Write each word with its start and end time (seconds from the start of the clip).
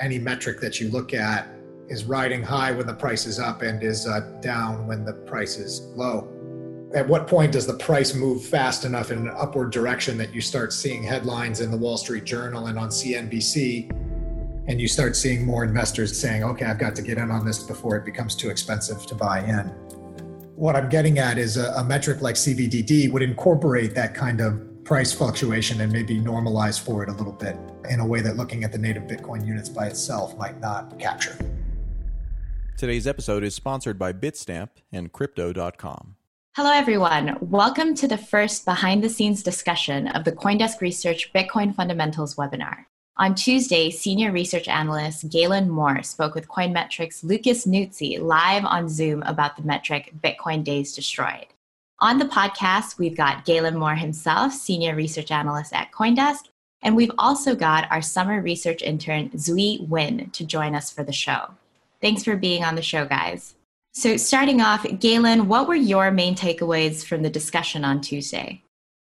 any 0.00 0.18
metric 0.18 0.60
that 0.60 0.80
you 0.80 0.90
look 0.90 1.14
at 1.14 1.48
is 1.88 2.04
riding 2.04 2.42
high 2.42 2.72
when 2.72 2.86
the 2.86 2.94
price 2.94 3.26
is 3.26 3.38
up 3.38 3.62
and 3.62 3.82
is 3.82 4.06
uh, 4.06 4.20
down 4.40 4.86
when 4.86 5.04
the 5.04 5.12
price 5.12 5.56
is 5.56 5.82
low. 5.94 6.32
At 6.94 7.06
what 7.06 7.26
point 7.26 7.52
does 7.52 7.66
the 7.66 7.74
price 7.74 8.14
move 8.14 8.44
fast 8.44 8.84
enough 8.84 9.10
in 9.10 9.18
an 9.18 9.34
upward 9.36 9.70
direction 9.70 10.16
that 10.18 10.34
you 10.34 10.40
start 10.40 10.72
seeing 10.72 11.02
headlines 11.02 11.60
in 11.60 11.70
the 11.70 11.76
Wall 11.76 11.96
Street 11.96 12.24
Journal 12.24 12.66
and 12.66 12.78
on 12.78 12.88
CNBC, 12.88 13.90
and 14.68 14.80
you 14.80 14.88
start 14.88 15.14
seeing 15.14 15.44
more 15.44 15.64
investors 15.64 16.18
saying, 16.18 16.42
okay, 16.42 16.64
I've 16.64 16.78
got 16.78 16.96
to 16.96 17.02
get 17.02 17.18
in 17.18 17.30
on 17.30 17.44
this 17.44 17.62
before 17.62 17.96
it 17.96 18.04
becomes 18.04 18.34
too 18.34 18.50
expensive 18.50 19.04
to 19.06 19.14
buy 19.14 19.40
in? 19.40 19.68
What 20.54 20.74
I'm 20.74 20.88
getting 20.88 21.18
at 21.18 21.38
is 21.38 21.56
a, 21.56 21.72
a 21.72 21.84
metric 21.84 22.22
like 22.22 22.36
CVDD 22.36 23.12
would 23.12 23.22
incorporate 23.22 23.94
that 23.94 24.14
kind 24.14 24.40
of 24.40 24.75
price 24.86 25.12
fluctuation 25.12 25.80
and 25.80 25.92
maybe 25.92 26.20
normalize 26.20 26.80
for 26.80 27.02
it 27.02 27.08
a 27.08 27.12
little 27.12 27.32
bit 27.32 27.56
in 27.90 27.98
a 27.98 28.06
way 28.06 28.20
that 28.20 28.36
looking 28.36 28.62
at 28.62 28.70
the 28.70 28.78
native 28.78 29.02
Bitcoin 29.02 29.44
units 29.44 29.68
by 29.68 29.86
itself 29.86 30.38
might 30.38 30.60
not 30.60 30.96
capture. 31.00 31.36
Today's 32.78 33.08
episode 33.08 33.42
is 33.42 33.52
sponsored 33.52 33.98
by 33.98 34.12
Bitstamp 34.12 34.68
and 34.92 35.12
Crypto.com. 35.12 36.14
Hello, 36.54 36.70
everyone. 36.70 37.36
Welcome 37.40 37.96
to 37.96 38.06
the 38.06 38.16
first 38.16 38.64
behind 38.64 39.02
the 39.02 39.08
scenes 39.08 39.42
discussion 39.42 40.06
of 40.08 40.24
the 40.24 40.32
Coindesk 40.32 40.80
Research 40.80 41.32
Bitcoin 41.32 41.74
Fundamentals 41.74 42.36
webinar. 42.36 42.84
On 43.16 43.34
Tuesday, 43.34 43.90
senior 43.90 44.30
research 44.30 44.68
analyst 44.68 45.28
Galen 45.30 45.68
Moore 45.68 46.02
spoke 46.04 46.34
with 46.34 46.48
Coinmetrics 46.48 47.24
Lucas 47.24 47.66
Nuzzi 47.66 48.20
live 48.20 48.64
on 48.64 48.88
Zoom 48.88 49.22
about 49.24 49.56
the 49.56 49.64
metric 49.64 50.12
Bitcoin 50.22 50.62
Days 50.62 50.94
Destroyed. 50.94 51.46
On 52.00 52.18
the 52.18 52.26
podcast, 52.26 52.98
we've 52.98 53.16
got 53.16 53.46
Galen 53.46 53.78
Moore 53.78 53.94
himself, 53.94 54.52
senior 54.52 54.94
research 54.94 55.30
analyst 55.30 55.72
at 55.72 55.92
Coindesk, 55.92 56.48
and 56.82 56.94
we've 56.94 57.10
also 57.16 57.54
got 57.54 57.90
our 57.90 58.02
summer 58.02 58.42
research 58.42 58.82
intern 58.82 59.30
Zui 59.30 59.88
Win 59.88 60.28
to 60.30 60.44
join 60.44 60.74
us 60.74 60.90
for 60.90 61.02
the 61.02 61.12
show. 61.12 61.54
Thanks 62.02 62.22
for 62.22 62.36
being 62.36 62.62
on 62.64 62.74
the 62.74 62.82
show, 62.82 63.06
guys. 63.06 63.54
So, 63.94 64.18
starting 64.18 64.60
off, 64.60 64.86
Galen, 65.00 65.48
what 65.48 65.66
were 65.66 65.74
your 65.74 66.10
main 66.10 66.34
takeaways 66.34 67.02
from 67.02 67.22
the 67.22 67.30
discussion 67.30 67.82
on 67.82 68.02
Tuesday? 68.02 68.62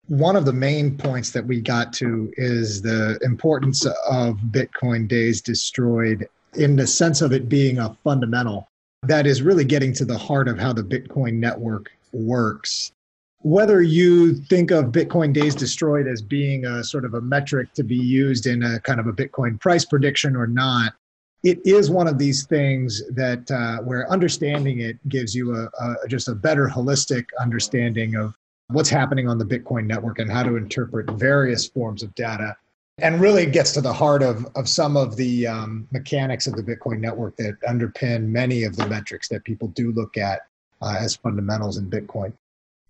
One 0.08 0.36
of 0.36 0.46
the 0.46 0.54
main 0.54 0.98
points 0.98 1.30
that 1.32 1.46
we 1.46 1.62
got 1.62 1.94
to 1.94 2.34
is 2.36 2.82
the 2.82 3.20
importance 3.22 3.86
of 3.86 4.38
Bitcoin 4.50 5.08
days 5.08 5.40
destroyed 5.40 6.28
in 6.56 6.78
the 6.78 6.88
sense 6.88 7.22
of 7.22 7.32
it 7.32 7.48
being 7.48 7.78
a 7.78 7.96
fundamental 8.04 8.68
that 9.04 9.28
is 9.28 9.44
really 9.44 9.66
getting 9.66 9.94
to 9.94 10.06
the 10.06 10.18
heart 10.18 10.48
of 10.48 10.58
how 10.58 10.74
the 10.74 10.84
Bitcoin 10.84 11.36
network 11.36 11.92
works. 12.12 12.92
Whether 13.44 13.82
you 13.82 14.36
think 14.36 14.70
of 14.70 14.86
Bitcoin 14.92 15.34
days 15.34 15.56
destroyed 15.56 16.08
as 16.08 16.22
being 16.22 16.66
a 16.66 16.84
sort 16.84 17.06
of 17.06 17.16
a 17.16 17.22
metric 17.22 17.74
to 17.74 17.84
be 17.84 17.96
used 17.96 18.46
in 18.46 18.62
a 18.62 18.80
kind 18.82 19.00
of 19.00 19.08
a 19.08 19.14
Bitcoin 19.14 19.60
price 19.60 19.84
prediction 19.84 20.36
or 20.36 20.46
not, 20.46 20.94
it 21.44 21.60
is 21.66 21.90
one 21.90 22.08
of 22.08 22.20
these 22.20 22.46
things 22.46 23.02
that 23.10 23.50
uh, 23.50 23.82
where 23.84 24.10
understanding 24.12 24.82
it 24.82 24.98
gives 25.10 25.34
you 25.34 25.56
a, 25.56 25.70
a, 25.84 26.08
just 26.08 26.28
a 26.28 26.36
better 26.36 26.68
holistic 26.68 27.26
understanding 27.40 28.16
of 28.16 28.36
what's 28.68 28.90
happening 28.90 29.28
on 29.28 29.38
the 29.38 29.46
Bitcoin 29.46 29.86
network 29.86 30.20
and 30.20 30.32
how 30.32 30.44
to 30.44 30.56
interpret 30.56 31.10
various 31.12 31.68
forms 31.68 32.04
of 32.04 32.14
data, 32.14 32.56
and 33.00 33.20
really 33.20 33.48
gets 33.48 33.72
to 33.74 33.82
the 33.82 33.92
heart 33.92 34.22
of 34.22 34.46
of 34.56 34.70
some 34.70 34.96
of 34.96 35.16
the 35.16 35.48
um, 35.48 35.88
mechanics 35.92 36.46
of 36.46 36.56
the 36.56 36.64
Bitcoin 36.64 37.00
network 37.00 37.36
that 37.38 37.60
underpin 37.68 38.28
many 38.28 38.64
of 38.64 38.76
the 38.76 38.88
metrics 38.88 39.28
that 39.30 39.44
people 39.44 39.70
do 39.70 39.92
look 39.94 40.18
at 40.18 40.42
uh, 40.82 40.96
as 41.00 41.16
fundamentals 41.16 41.78
in 41.78 41.90
Bitcoin. 41.90 42.34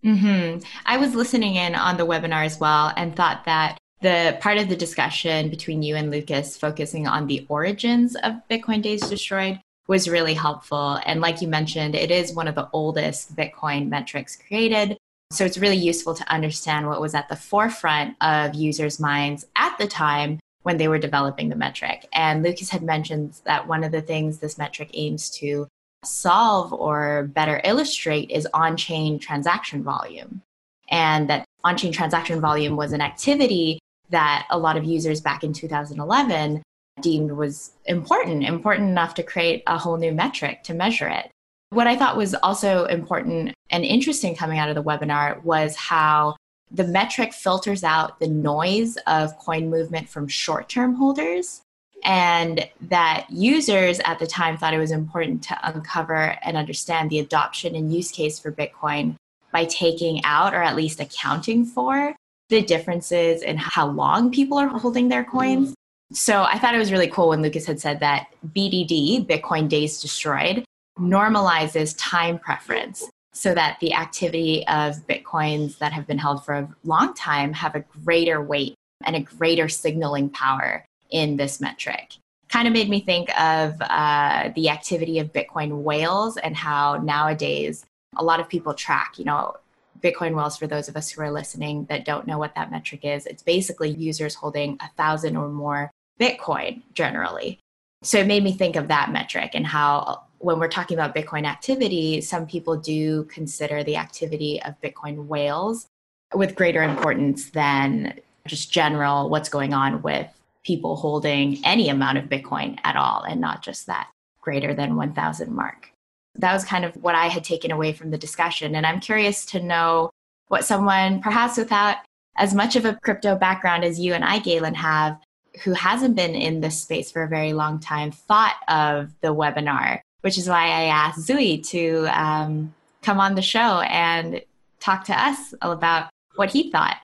Mm-hmm. 0.03 0.63
I 0.85 0.97
was 0.97 1.13
listening 1.13 1.55
in 1.55 1.75
on 1.75 1.97
the 1.97 2.05
webinar 2.05 2.45
as 2.45 2.59
well 2.59 2.91
and 2.95 3.15
thought 3.15 3.45
that 3.45 3.77
the 4.01 4.37
part 4.41 4.57
of 4.57 4.67
the 4.67 4.75
discussion 4.75 5.49
between 5.49 5.83
you 5.83 5.95
and 5.95 6.09
Lucas 6.09 6.57
focusing 6.57 7.07
on 7.07 7.27
the 7.27 7.45
origins 7.49 8.15
of 8.15 8.41
Bitcoin 8.49 8.81
Days 8.81 9.01
Destroyed 9.01 9.59
was 9.87 10.09
really 10.09 10.33
helpful. 10.33 10.99
And 11.05 11.21
like 11.21 11.41
you 11.41 11.47
mentioned, 11.47 11.95
it 11.95 12.09
is 12.09 12.33
one 12.33 12.47
of 12.47 12.55
the 12.55 12.69
oldest 12.73 13.35
Bitcoin 13.35 13.89
metrics 13.89 14.35
created. 14.35 14.97
So 15.31 15.45
it's 15.45 15.57
really 15.57 15.77
useful 15.77 16.15
to 16.15 16.33
understand 16.33 16.87
what 16.87 16.99
was 16.99 17.13
at 17.13 17.29
the 17.29 17.35
forefront 17.35 18.15
of 18.21 18.55
users' 18.55 18.99
minds 18.99 19.45
at 19.55 19.77
the 19.77 19.87
time 19.87 20.39
when 20.63 20.77
they 20.77 20.87
were 20.87 20.99
developing 20.99 21.49
the 21.49 21.55
metric. 21.55 22.07
And 22.13 22.43
Lucas 22.43 22.69
had 22.69 22.83
mentioned 22.83 23.39
that 23.45 23.67
one 23.67 23.83
of 23.83 23.91
the 23.91 24.01
things 24.01 24.39
this 24.39 24.57
metric 24.57 24.89
aims 24.93 25.29
to 25.31 25.67
solve 26.03 26.73
or 26.73 27.29
better 27.33 27.61
illustrate 27.63 28.29
is 28.31 28.47
on 28.53 28.77
chain 28.77 29.19
transaction 29.19 29.83
volume. 29.83 30.41
And 30.89 31.29
that 31.29 31.45
on 31.63 31.77
chain 31.77 31.91
transaction 31.91 32.41
volume 32.41 32.75
was 32.75 32.91
an 32.91 33.01
activity 33.01 33.79
that 34.09 34.45
a 34.49 34.57
lot 34.57 34.77
of 34.77 34.83
users 34.83 35.21
back 35.21 35.43
in 35.43 35.53
2011 35.53 36.61
deemed 37.01 37.31
was 37.31 37.71
important, 37.85 38.43
important 38.43 38.89
enough 38.89 39.13
to 39.15 39.23
create 39.23 39.63
a 39.67 39.77
whole 39.77 39.97
new 39.97 40.11
metric 40.11 40.63
to 40.63 40.73
measure 40.73 41.07
it. 41.07 41.31
What 41.69 41.87
I 41.87 41.95
thought 41.95 42.17
was 42.17 42.35
also 42.35 42.85
important 42.85 43.53
and 43.69 43.85
interesting 43.85 44.35
coming 44.35 44.59
out 44.59 44.69
of 44.69 44.75
the 44.75 44.83
webinar 44.83 45.41
was 45.43 45.75
how 45.75 46.35
the 46.69 46.83
metric 46.83 47.33
filters 47.33 47.83
out 47.83 48.19
the 48.19 48.27
noise 48.27 48.97
of 49.07 49.37
coin 49.37 49.69
movement 49.69 50.09
from 50.09 50.27
short 50.27 50.67
term 50.67 50.95
holders, 50.95 51.61
and 52.03 52.67
that 52.81 53.27
users 53.29 53.99
at 54.05 54.19
the 54.19 54.27
time 54.27 54.57
thought 54.57 54.73
it 54.73 54.79
was 54.79 54.91
important 54.91 55.43
to 55.43 55.57
uncover 55.63 56.37
and 56.43 56.57
understand 56.57 57.09
the 57.09 57.19
adoption 57.19 57.75
and 57.75 57.93
use 57.93 58.11
case 58.11 58.39
for 58.39 58.51
Bitcoin 58.51 59.15
by 59.51 59.65
taking 59.65 60.23
out 60.23 60.53
or 60.53 60.61
at 60.61 60.75
least 60.75 60.99
accounting 60.99 61.65
for 61.65 62.15
the 62.49 62.61
differences 62.61 63.41
in 63.43 63.57
how 63.57 63.87
long 63.87 64.31
people 64.31 64.57
are 64.57 64.67
holding 64.67 65.09
their 65.09 65.23
coins. 65.23 65.69
Mm-hmm. 65.69 66.15
So 66.15 66.43
I 66.43 66.57
thought 66.59 66.75
it 66.75 66.79
was 66.79 66.91
really 66.91 67.07
cool 67.07 67.29
when 67.29 67.41
Lucas 67.41 67.65
had 67.65 67.79
said 67.79 67.99
that 68.01 68.27
BDD, 68.53 69.25
Bitcoin 69.25 69.69
Days 69.69 70.01
Destroyed, 70.01 70.65
normalizes 70.99 71.95
time 71.97 72.37
preference 72.37 73.09
so 73.33 73.53
that 73.53 73.77
the 73.79 73.93
activity 73.93 74.67
of 74.67 75.07
Bitcoins 75.07 75.77
that 75.77 75.93
have 75.93 76.05
been 76.05 76.17
held 76.17 76.43
for 76.43 76.53
a 76.53 76.69
long 76.83 77.13
time 77.13 77.53
have 77.53 77.75
a 77.75 77.85
greater 78.03 78.41
weight 78.41 78.75
and 79.05 79.15
a 79.15 79.21
greater 79.21 79.69
signaling 79.69 80.29
power 80.29 80.85
in 81.11 81.37
this 81.37 81.59
metric. 81.61 82.15
Kind 82.49 82.67
of 82.67 82.73
made 82.73 82.89
me 82.89 82.99
think 82.99 83.29
of 83.39 83.75
uh, 83.81 84.49
the 84.55 84.69
activity 84.69 85.19
of 85.19 85.31
Bitcoin 85.31 85.83
whales 85.83 86.37
and 86.37 86.55
how 86.55 86.97
nowadays 86.97 87.85
a 88.17 88.23
lot 88.23 88.39
of 88.39 88.49
people 88.49 88.73
track, 88.73 89.17
you 89.17 89.25
know, 89.25 89.55
Bitcoin 90.01 90.35
whales, 90.35 90.57
for 90.57 90.67
those 90.67 90.89
of 90.89 90.97
us 90.97 91.09
who 91.09 91.21
are 91.21 91.31
listening 91.31 91.85
that 91.85 92.05
don't 92.05 92.27
know 92.27 92.37
what 92.37 92.55
that 92.55 92.71
metric 92.71 93.01
is, 93.05 93.25
it's 93.25 93.43
basically 93.43 93.91
users 93.91 94.35
holding 94.35 94.77
a 94.81 94.89
thousand 94.97 95.37
or 95.37 95.47
more 95.47 95.91
Bitcoin 96.19 96.81
generally. 96.93 97.59
So 98.03 98.17
it 98.17 98.27
made 98.27 98.43
me 98.43 98.51
think 98.51 98.75
of 98.75 98.87
that 98.87 99.11
metric 99.11 99.51
and 99.53 99.65
how 99.65 100.23
when 100.39 100.59
we're 100.59 100.67
talking 100.67 100.97
about 100.97 101.15
Bitcoin 101.15 101.45
activity, 101.45 102.19
some 102.21 102.47
people 102.47 102.75
do 102.75 103.25
consider 103.25 103.83
the 103.83 103.95
activity 103.95 104.61
of 104.63 104.79
Bitcoin 104.81 105.27
whales 105.27 105.85
with 106.33 106.55
greater 106.55 106.81
importance 106.81 107.51
than 107.51 108.19
just 108.47 108.71
general 108.71 109.29
what's 109.29 109.49
going 109.49 109.73
on 109.73 110.01
with 110.01 110.27
people 110.63 110.95
holding 110.95 111.63
any 111.65 111.89
amount 111.89 112.17
of 112.17 112.25
Bitcoin 112.25 112.77
at 112.83 112.95
all 112.95 113.23
and 113.23 113.41
not 113.41 113.63
just 113.63 113.87
that 113.87 114.09
greater 114.41 114.73
than 114.73 114.95
1000 114.95 115.53
mark 115.53 115.91
that 116.35 116.53
was 116.53 116.63
kind 116.63 116.85
of 116.85 116.95
what 116.97 117.15
I 117.15 117.27
had 117.27 117.43
taken 117.43 117.71
away 117.71 117.93
from 117.93 118.11
the 118.11 118.17
discussion. 118.17 118.75
And 118.75 118.85
I'm 118.85 118.99
curious 118.99 119.45
to 119.47 119.61
know 119.61 120.11
what 120.47 120.65
someone, 120.65 121.21
perhaps 121.21 121.57
without 121.57 121.97
as 122.37 122.53
much 122.53 122.75
of 122.75 122.85
a 122.85 122.97
crypto 123.03 123.35
background 123.35 123.83
as 123.83 123.99
you 123.99 124.13
and 124.13 124.23
I, 124.23 124.39
Galen, 124.39 124.75
have, 124.75 125.19
who 125.63 125.73
hasn't 125.73 126.15
been 126.15 126.33
in 126.33 126.61
this 126.61 126.81
space 126.81 127.11
for 127.11 127.23
a 127.23 127.27
very 127.27 127.53
long 127.53 127.79
time, 127.79 128.11
thought 128.11 128.55
of 128.67 129.11
the 129.21 129.33
webinar, 129.35 129.99
which 130.21 130.37
is 130.37 130.47
why 130.47 130.65
I 130.65 130.83
asked 130.83 131.27
Zui 131.27 131.65
to 131.69 132.07
um, 132.07 132.73
come 133.01 133.19
on 133.19 133.35
the 133.35 133.41
show 133.41 133.81
and 133.81 134.41
talk 134.79 135.03
to 135.05 135.21
us 135.21 135.53
about 135.61 136.09
what 136.35 136.51
he 136.51 136.71
thought. 136.71 136.97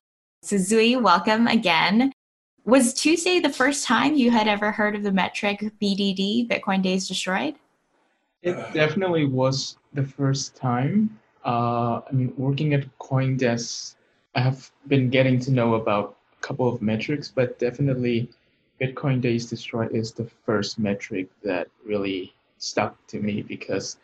So, 0.44 0.56
Zui, 0.56 1.02
welcome 1.02 1.48
again. 1.48 2.14
Was 2.68 2.94
Tuesday 2.94 3.40
the 3.40 3.50
first 3.50 3.86
time 3.86 4.16
you 4.16 4.30
had 4.30 4.50
ever 4.50 4.74
heard 4.74 4.94
of 4.94 5.02
the 5.02 5.12
metric 5.14 5.72
BDD, 5.82 6.50
Bitcoin 6.50 6.82
Days 6.82 7.08
Destroyed? 7.08 7.56
It 8.42 8.58
definitely 8.74 9.24
was 9.24 9.78
the 9.94 10.04
first 10.04 10.54
time. 10.54 11.18
Uh, 11.46 12.02
I 12.02 12.12
mean, 12.12 12.34
working 12.36 12.74
at 12.74 12.86
CoinDesk, 13.00 13.96
I 14.36 14.42
have 14.42 14.70
been 14.90 15.10
getting 15.10 15.40
to 15.40 15.52
know 15.52 15.76
about 15.76 16.18
a 16.38 16.42
couple 16.46 16.68
of 16.68 16.82
metrics, 16.82 17.32
but 17.34 17.58
definitely 17.58 18.30
Bitcoin 18.82 19.22
Days 19.22 19.46
Destroyed 19.46 19.94
is 19.94 20.12
the 20.12 20.30
first 20.46 20.78
metric 20.78 21.30
that 21.44 21.70
really 21.86 22.34
stuck 22.58 22.98
to 23.08 23.22
me 23.22 23.44
because 23.44 23.96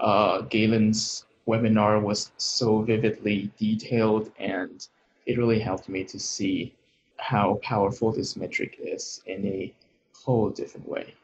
uh, 0.00 0.40
Galen's 0.40 1.26
webinar 1.46 2.00
was 2.00 2.32
so 2.38 2.80
vividly 2.80 3.50
detailed 3.58 4.32
and 4.38 4.88
it 5.26 5.36
really 5.36 5.58
helped 5.58 5.90
me 5.90 6.02
to 6.04 6.18
see 6.18 6.72
how 7.18 7.54
mm. 7.54 7.62
powerful 7.62 8.12
this 8.12 8.36
metric 8.36 8.76
is 8.80 9.20
in 9.26 9.46
a 9.46 9.72
whole 10.14 10.50
different 10.50 10.88
way. 10.88 11.14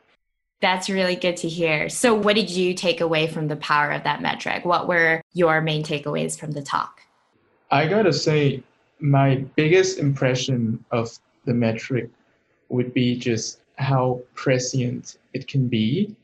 That's 0.60 0.88
really 0.88 1.16
good 1.16 1.36
to 1.38 1.48
hear. 1.48 1.88
So, 1.88 2.14
what 2.14 2.36
did 2.36 2.48
you 2.48 2.72
take 2.74 3.00
away 3.00 3.26
from 3.26 3.48
the 3.48 3.56
power 3.56 3.90
of 3.90 4.04
that 4.04 4.22
metric? 4.22 4.64
What 4.64 4.86
were 4.86 5.20
your 5.32 5.60
main 5.60 5.82
takeaways 5.82 6.38
from 6.38 6.52
the 6.52 6.62
talk? 6.62 7.00
I 7.70 7.88
gotta 7.88 8.12
say, 8.12 8.62
my 9.00 9.44
biggest 9.56 9.98
impression 9.98 10.84
of 10.92 11.18
the 11.44 11.54
metric 11.54 12.10
would 12.68 12.94
be 12.94 13.16
just 13.16 13.60
how 13.76 14.20
prescient 14.34 15.18
it 15.32 15.48
can 15.48 15.66
be 15.66 16.14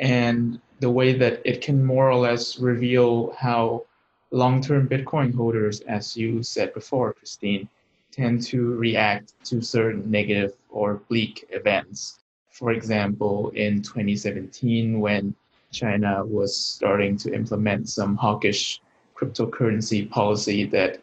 and 0.00 0.60
the 0.80 0.90
way 0.90 1.12
that 1.12 1.40
it 1.44 1.60
can 1.60 1.84
more 1.84 2.10
or 2.10 2.16
less 2.16 2.58
reveal 2.58 3.32
how 3.38 3.84
long-term 4.30 4.88
Bitcoin 4.88 5.34
holders, 5.34 5.80
as 5.82 6.16
you 6.16 6.42
said 6.42 6.72
before, 6.74 7.12
Christine, 7.12 7.68
tend 8.12 8.42
to 8.42 8.74
react 8.76 9.32
to 9.46 9.60
certain 9.60 10.08
negative 10.10 10.52
or 10.68 11.00
bleak 11.08 11.46
events. 11.50 12.20
For 12.50 12.70
example, 12.72 13.50
in 13.56 13.82
2017, 13.82 15.00
when 15.00 15.34
China 15.72 16.24
was 16.24 16.56
starting 16.56 17.16
to 17.16 17.34
implement 17.34 17.88
some 17.88 18.14
hawkish 18.16 18.80
cryptocurrency 19.16 20.08
policy 20.08 20.64
that 20.66 21.02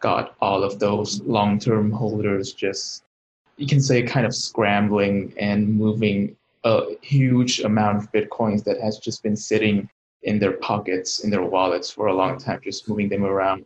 got 0.00 0.36
all 0.40 0.62
of 0.62 0.78
those 0.78 1.20
long 1.22 1.58
term 1.58 1.90
holders 1.90 2.52
just, 2.52 3.04
you 3.56 3.66
can 3.66 3.80
say, 3.80 4.02
kind 4.02 4.26
of 4.26 4.34
scrambling 4.34 5.32
and 5.38 5.68
moving 5.68 6.36
a 6.64 6.82
huge 7.00 7.60
amount 7.60 7.96
of 7.98 8.12
Bitcoins 8.12 8.62
that 8.64 8.80
has 8.80 8.98
just 8.98 9.22
been 9.22 9.36
sitting 9.36 9.88
in 10.22 10.38
their 10.38 10.52
pockets, 10.52 11.20
in 11.20 11.30
their 11.30 11.42
wallets 11.44 11.90
for 11.90 12.08
a 12.08 12.14
long 12.14 12.38
time, 12.38 12.60
just 12.62 12.88
moving 12.88 13.08
them 13.08 13.24
around 13.24 13.64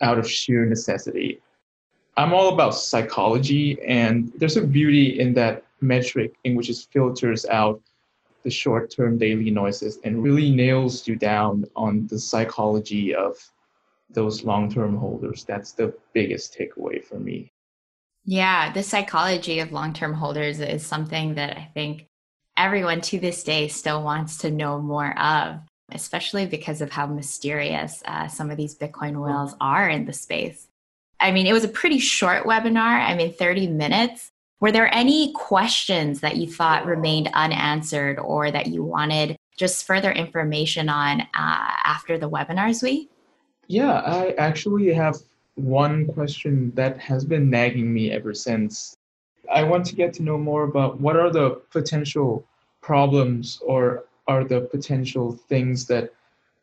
out 0.00 0.18
of 0.18 0.30
sheer 0.30 0.64
necessity. 0.64 1.40
I'm 2.20 2.34
all 2.34 2.52
about 2.52 2.74
psychology, 2.74 3.78
and 3.80 4.30
there's 4.36 4.58
a 4.58 4.66
beauty 4.66 5.18
in 5.20 5.32
that 5.34 5.64
metric 5.80 6.34
in 6.44 6.54
which 6.54 6.68
it 6.68 6.76
filters 6.92 7.46
out 7.46 7.80
the 8.42 8.50
short 8.50 8.90
term 8.90 9.16
daily 9.16 9.50
noises 9.50 9.98
and 10.04 10.22
really 10.22 10.50
nails 10.50 11.08
you 11.08 11.16
down 11.16 11.64
on 11.76 12.06
the 12.08 12.18
psychology 12.18 13.14
of 13.14 13.38
those 14.10 14.44
long 14.44 14.70
term 14.70 14.98
holders. 14.98 15.44
That's 15.44 15.72
the 15.72 15.94
biggest 16.12 16.54
takeaway 16.58 17.02
for 17.02 17.18
me. 17.18 17.50
Yeah, 18.26 18.70
the 18.70 18.82
psychology 18.82 19.60
of 19.60 19.72
long 19.72 19.94
term 19.94 20.12
holders 20.12 20.60
is 20.60 20.84
something 20.84 21.36
that 21.36 21.56
I 21.56 21.70
think 21.72 22.04
everyone 22.54 23.00
to 23.00 23.18
this 23.18 23.42
day 23.42 23.68
still 23.68 24.02
wants 24.02 24.36
to 24.38 24.50
know 24.50 24.78
more 24.78 25.18
of, 25.18 25.60
especially 25.90 26.44
because 26.44 26.82
of 26.82 26.90
how 26.90 27.06
mysterious 27.06 28.02
uh, 28.04 28.28
some 28.28 28.50
of 28.50 28.58
these 28.58 28.76
Bitcoin 28.76 29.24
whales 29.24 29.54
are 29.58 29.88
in 29.88 30.04
the 30.04 30.12
space. 30.12 30.66
I 31.20 31.30
mean, 31.30 31.46
it 31.46 31.52
was 31.52 31.64
a 31.64 31.68
pretty 31.68 31.98
short 31.98 32.44
webinar. 32.44 33.06
I 33.06 33.14
mean, 33.14 33.32
30 33.32 33.68
minutes. 33.68 34.32
Were 34.60 34.72
there 34.72 34.92
any 34.94 35.32
questions 35.32 36.20
that 36.20 36.36
you 36.36 36.46
thought 36.46 36.86
remained 36.86 37.30
unanswered 37.34 38.18
or 38.18 38.50
that 38.50 38.68
you 38.68 38.82
wanted 38.82 39.36
just 39.56 39.86
further 39.86 40.12
information 40.12 40.88
on 40.88 41.20
uh, 41.20 41.26
after 41.34 42.18
the 42.18 42.28
webinar, 42.28 42.70
Zui? 42.70 43.08
Yeah, 43.68 44.00
I 44.00 44.32
actually 44.32 44.92
have 44.92 45.16
one 45.54 46.06
question 46.06 46.72
that 46.74 46.98
has 46.98 47.24
been 47.24 47.50
nagging 47.50 47.92
me 47.92 48.10
ever 48.10 48.34
since. 48.34 48.96
I 49.52 49.62
want 49.62 49.84
to 49.86 49.94
get 49.94 50.12
to 50.14 50.22
know 50.22 50.38
more 50.38 50.64
about 50.64 51.00
what 51.00 51.16
are 51.16 51.30
the 51.30 51.60
potential 51.70 52.44
problems 52.80 53.60
or 53.64 54.04
are 54.26 54.44
the 54.44 54.62
potential 54.62 55.32
things 55.48 55.86
that 55.86 56.12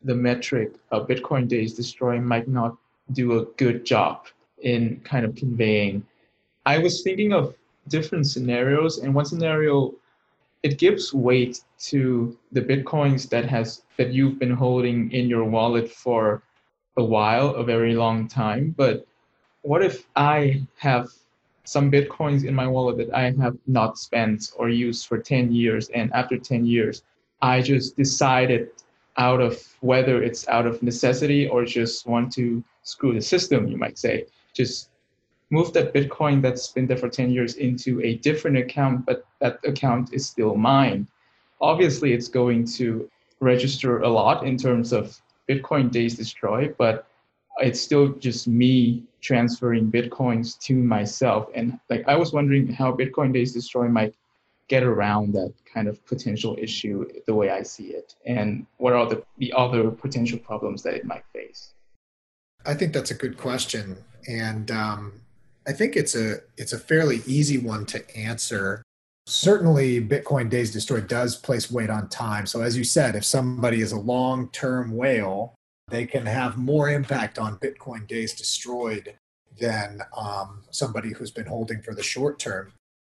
the 0.03 0.15
metric 0.15 0.73
of 0.91 1.07
Bitcoin 1.07 1.47
Days 1.47 1.73
Destroy 1.73 2.19
might 2.19 2.47
not 2.47 2.77
do 3.13 3.39
a 3.39 3.45
good 3.57 3.85
job 3.85 4.27
in 4.61 5.01
kind 5.03 5.25
of 5.25 5.35
conveying. 5.35 6.05
I 6.65 6.77
was 6.79 7.01
thinking 7.01 7.33
of 7.33 7.55
different 7.87 8.27
scenarios, 8.27 8.99
and 8.99 9.13
one 9.13 9.25
scenario 9.25 9.93
it 10.63 10.77
gives 10.77 11.13
weight 11.13 11.61
to 11.79 12.37
the 12.51 12.61
bitcoins 12.61 13.29
that 13.29 13.45
has 13.45 13.83
that 13.97 14.13
you've 14.13 14.39
been 14.39 14.51
holding 14.51 15.11
in 15.11 15.29
your 15.29 15.43
wallet 15.43 15.91
for 15.91 16.41
a 16.97 17.03
while, 17.03 17.55
a 17.55 17.63
very 17.63 17.95
long 17.95 18.27
time. 18.27 18.73
But 18.75 19.05
what 19.61 19.83
if 19.83 20.07
I 20.15 20.61
have 20.77 21.09
some 21.63 21.91
bitcoins 21.91 22.45
in 22.45 22.55
my 22.55 22.67
wallet 22.67 22.97
that 22.97 23.13
I 23.13 23.31
have 23.41 23.57
not 23.67 23.97
spent 23.97 24.51
or 24.57 24.69
used 24.69 25.07
for 25.07 25.17
10 25.17 25.51
years, 25.51 25.89
and 25.89 26.11
after 26.13 26.37
10 26.37 26.65
years, 26.65 27.03
I 27.41 27.61
just 27.61 27.95
decided 27.97 28.69
out 29.17 29.41
of 29.41 29.61
whether 29.81 30.23
it's 30.23 30.47
out 30.47 30.65
of 30.65 30.81
necessity 30.81 31.47
or 31.47 31.65
just 31.65 32.07
want 32.07 32.31
to 32.33 32.63
screw 32.83 33.13
the 33.13 33.21
system, 33.21 33.67
you 33.67 33.77
might 33.77 33.97
say, 33.97 34.25
just 34.57 34.89
move 35.49 35.71
that 35.73 35.93
Bitcoin 35.93 36.41
that's 36.41 36.67
been 36.69 36.87
there 36.87 36.97
for 36.97 37.09
10 37.09 37.29
years 37.29 37.55
into 37.55 38.01
a 38.01 38.15
different 38.15 38.57
account, 38.57 39.05
but 39.05 39.25
that 39.39 39.59
account 39.65 40.13
is 40.13 40.25
still 40.25 40.55
mine. 40.55 41.07
Obviously, 41.61 42.13
it's 42.13 42.27
going 42.27 42.65
to 42.65 43.09
register 43.39 44.01
a 44.01 44.09
lot 44.09 44.45
in 44.45 44.57
terms 44.57 44.91
of 44.91 45.19
Bitcoin 45.49 45.89
days 45.89 46.15
destroyed, 46.15 46.75
but 46.77 47.07
it's 47.59 47.79
still 47.79 48.09
just 48.09 48.47
me 48.47 49.03
transferring 49.21 49.91
Bitcoins 49.91 50.59
to 50.59 50.75
myself. 50.75 51.49
And 51.55 51.79
like 51.89 52.03
I 52.07 52.15
was 52.15 52.33
wondering 52.33 52.67
how 52.67 52.91
Bitcoin 52.91 53.33
days 53.33 53.53
destroyed 53.53 53.91
might 53.91 54.13
get 54.67 54.83
around 54.83 55.33
that 55.33 55.53
kind 55.73 55.87
of 55.87 56.05
potential 56.05 56.57
issue 56.59 57.07
the 57.25 57.33
way 57.33 57.49
I 57.49 57.63
see 57.63 57.87
it, 57.87 58.15
and 58.25 58.65
what 58.77 58.93
are 58.93 59.07
the, 59.07 59.23
the 59.37 59.53
other 59.55 59.89
potential 59.89 60.39
problems 60.39 60.83
that 60.83 60.93
it 60.93 61.05
might 61.05 61.23
face. 61.33 61.73
I 62.65 62.73
think 62.73 62.91
that's 62.91 63.11
a 63.11 63.15
good 63.15 63.37
question, 63.37 63.95
and 64.27 64.69
um, 64.71 65.13
I 65.67 65.73
think 65.73 65.95
it's 65.95 66.15
a 66.15 66.37
it's 66.57 66.73
a 66.73 66.79
fairly 66.79 67.21
easy 67.25 67.57
one 67.57 67.85
to 67.87 68.17
answer. 68.17 68.83
Certainly, 69.25 70.01
Bitcoin 70.07 70.49
Days 70.49 70.71
Destroyed 70.71 71.07
does 71.07 71.35
place 71.35 71.69
weight 71.69 71.89
on 71.89 72.07
time. 72.09 72.45
So, 72.45 72.61
as 72.61 72.77
you 72.77 72.83
said, 72.83 73.15
if 73.15 73.25
somebody 73.25 73.81
is 73.81 73.91
a 73.91 73.99
long 73.99 74.49
term 74.49 74.95
whale, 74.95 75.55
they 75.89 76.05
can 76.05 76.25
have 76.25 76.57
more 76.57 76.89
impact 76.89 77.37
on 77.37 77.57
Bitcoin 77.59 78.07
Days 78.07 78.33
Destroyed 78.33 79.17
than 79.59 80.01
um, 80.15 80.63
somebody 80.69 81.11
who's 81.13 81.31
been 81.31 81.45
holding 81.45 81.81
for 81.81 81.93
the 81.93 82.03
short 82.03 82.39
term. 82.39 82.71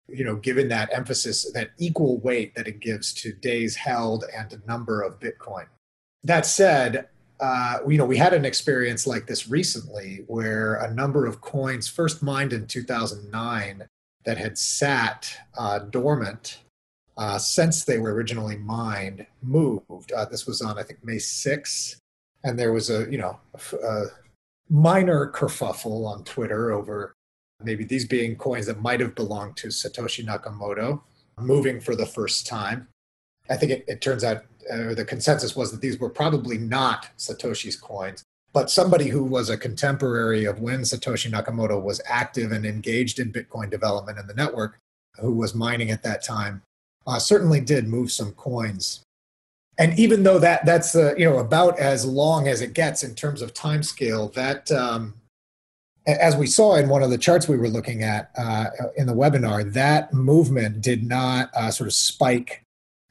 You 0.10 0.25
know, 0.25 0.36
given 0.36 0.68
that 0.69 0.90
emphasis, 0.92 1.50
that 1.54 1.72
equal 1.78 2.19
weight 2.19 2.56
that 2.56 2.68
it 2.68 2.81
gives 2.81 3.14
to 3.16 3.31
days 3.31 3.75
held 3.75 4.25
and 4.36 4.50
the 4.50 4.62
number 4.68 5.02
of 5.02 5.19
Bitcoin. 5.19 5.68
That 6.24 6.46
said, 6.46 7.07
uh, 7.42 7.80
you 7.88 7.98
know, 7.98 8.06
we 8.06 8.18
had 8.18 8.34
an 8.34 8.46
experience 8.46 9.08
like 9.08 9.26
this 9.26 9.50
recently 9.50 10.24
where 10.28 10.76
a 10.76 10.94
number 10.94 11.26
of 11.26 11.42
coins, 11.42 11.88
first 11.88 12.22
mined 12.22 12.54
in 12.54 12.68
2009, 12.68 13.88
that 14.26 14.38
had 14.38 14.58
sat 14.58 15.36
uh, 15.58 15.80
dormant 15.80 16.60
uh, 17.18 17.40
since 17.40 17.84
they 17.84 17.98
were 17.98 18.14
originally 18.14 18.58
mined, 18.58 19.26
moved. 19.42 20.12
Uh, 20.16 20.26
this 20.26 20.46
was 20.46 20.62
on, 20.62 20.78
I 20.78 20.84
think, 20.84 21.04
May 21.04 21.16
6th, 21.16 21.96
and 22.44 22.58
there 22.58 22.72
was 22.72 22.92
a, 22.92 23.12
you 23.12 23.18
know, 23.18 23.40
a 23.84 24.04
minor 24.70 25.32
kerfuffle 25.32 26.06
on 26.06 26.24
Twitter 26.24 26.72
over 26.72 27.14
maybe 27.64 27.84
these 27.84 28.06
being 28.06 28.36
coins 28.36 28.68
that 28.68 28.82
might 28.82 29.00
have 29.00 29.16
belonged 29.16 29.58
to 29.58 29.68
Satoshi 29.68 30.26
Nakamoto, 30.26 31.02
moving 31.40 31.80
for 31.80 31.96
the 31.96 32.06
first 32.06 32.48
time. 32.48 32.88
I 33.50 33.58
think 33.58 33.72
it, 33.72 33.86
it 33.88 34.02
turns 34.02 34.24
out 34.24 34.44
uh, 34.71 34.94
the 34.94 35.06
consensus 35.06 35.56
was 35.56 35.71
that 35.71 35.81
these 35.81 35.99
were 35.99 36.09
probably 36.09 36.57
not 36.57 37.09
Satoshi's 37.18 37.75
coins, 37.75 38.23
but 38.54 38.69
somebody 38.69 39.07
who 39.07 39.23
was 39.23 39.49
a 39.49 39.57
contemporary 39.57 40.45
of 40.45 40.59
when 40.59 40.81
Satoshi 40.81 41.31
Nakamoto 41.31 41.81
was 41.81 42.01
active 42.06 42.51
and 42.51 42.66
engaged 42.66 43.19
in 43.19 43.31
Bitcoin 43.31 43.69
development 43.69 44.19
in 44.19 44.28
the 44.28 44.33
network, 44.33 44.78
who 45.19 45.33
was 45.33 45.56
mining 45.56 45.92
at 45.92 46.04
that 46.04 46.23
time, 46.23 46.61
uh, 47.07 47.19
certainly 47.19 47.59
did 47.59 47.87
move 47.87 48.11
some 48.11 48.31
coins. 48.33 49.01
And 49.78 49.97
even 49.97 50.23
though 50.23 50.40
that 50.40 50.66
that's 50.66 50.95
uh, 50.95 51.16
you 51.18 51.25
know 51.25 51.40
about 51.40 51.80
as 51.80 52.06
long 52.06 52.47
as 52.47 52.61
it 52.61 52.73
gets 52.73 53.04
in 53.04 53.16
terms 53.16 53.42
of 53.42 53.54
time 53.54 53.83
scale, 53.83 54.28
that 54.30 54.71
um, 54.71 55.13
as 56.06 56.35
we 56.35 56.45
saw 56.45 56.75
in 56.75 56.90
one 56.90 57.04
of 57.04 57.09
the 57.09 57.18
charts 57.18 57.47
we 57.47 57.57
were 57.57 57.69
looking 57.69 58.04
at 58.04 58.31
uh, 58.37 58.66
in 58.97 59.07
the 59.07 59.13
webinar, 59.13 59.71
that 59.73 60.13
movement 60.13 60.81
did 60.81 61.07
not 61.07 61.49
uh, 61.56 61.71
sort 61.71 61.87
of 61.87 61.94
spike 61.94 62.63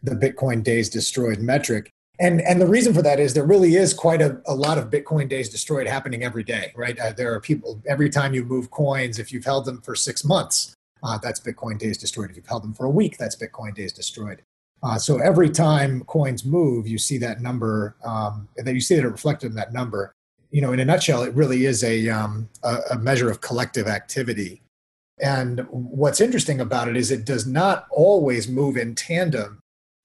the 0.02 0.14
Bitcoin 0.14 0.62
days 0.62 0.88
destroyed 0.88 1.38
metric. 1.38 1.90
And, 2.18 2.42
and 2.42 2.60
the 2.60 2.66
reason 2.66 2.92
for 2.92 3.00
that 3.02 3.18
is 3.18 3.32
there 3.32 3.46
really 3.46 3.76
is 3.76 3.94
quite 3.94 4.20
a, 4.20 4.40
a 4.46 4.54
lot 4.54 4.76
of 4.76 4.90
Bitcoin 4.90 5.28
days 5.28 5.48
destroyed 5.48 5.86
happening 5.86 6.22
every 6.22 6.44
day, 6.44 6.70
right? 6.76 6.98
Uh, 6.98 7.12
there 7.12 7.32
are 7.32 7.40
people, 7.40 7.80
every 7.88 8.10
time 8.10 8.34
you 8.34 8.44
move 8.44 8.70
coins, 8.70 9.18
if 9.18 9.32
you've 9.32 9.44
held 9.44 9.64
them 9.64 9.80
for 9.80 9.94
six 9.94 10.22
months, 10.22 10.74
uh, 11.02 11.16
that's 11.18 11.40
Bitcoin 11.40 11.78
days 11.78 11.96
destroyed. 11.96 12.30
If 12.30 12.36
you've 12.36 12.46
held 12.46 12.62
them 12.62 12.74
for 12.74 12.84
a 12.84 12.90
week, 12.90 13.16
that's 13.16 13.36
Bitcoin 13.36 13.74
days 13.74 13.92
destroyed. 13.92 14.42
Uh, 14.82 14.98
so 14.98 15.18
every 15.18 15.48
time 15.48 16.04
coins 16.04 16.44
move, 16.44 16.86
you 16.86 16.98
see 16.98 17.18
that 17.18 17.40
number, 17.40 17.96
um, 18.04 18.48
and 18.56 18.66
then 18.66 18.74
you 18.74 18.80
see 18.80 18.96
that 18.96 19.04
it 19.04 19.08
reflected 19.08 19.46
in 19.48 19.54
that 19.54 19.72
number. 19.72 20.12
You 20.50 20.60
know, 20.60 20.72
in 20.72 20.80
a 20.80 20.84
nutshell, 20.84 21.22
it 21.22 21.34
really 21.34 21.64
is 21.64 21.84
a, 21.84 22.08
um, 22.08 22.48
a, 22.62 22.78
a 22.92 22.98
measure 22.98 23.30
of 23.30 23.40
collective 23.40 23.86
activity. 23.86 24.60
And 25.22 25.66
what's 25.70 26.20
interesting 26.20 26.60
about 26.60 26.88
it 26.88 26.96
is 26.96 27.10
it 27.10 27.24
does 27.24 27.46
not 27.46 27.86
always 27.90 28.48
move 28.48 28.76
in 28.76 28.94
tandem 28.94 29.60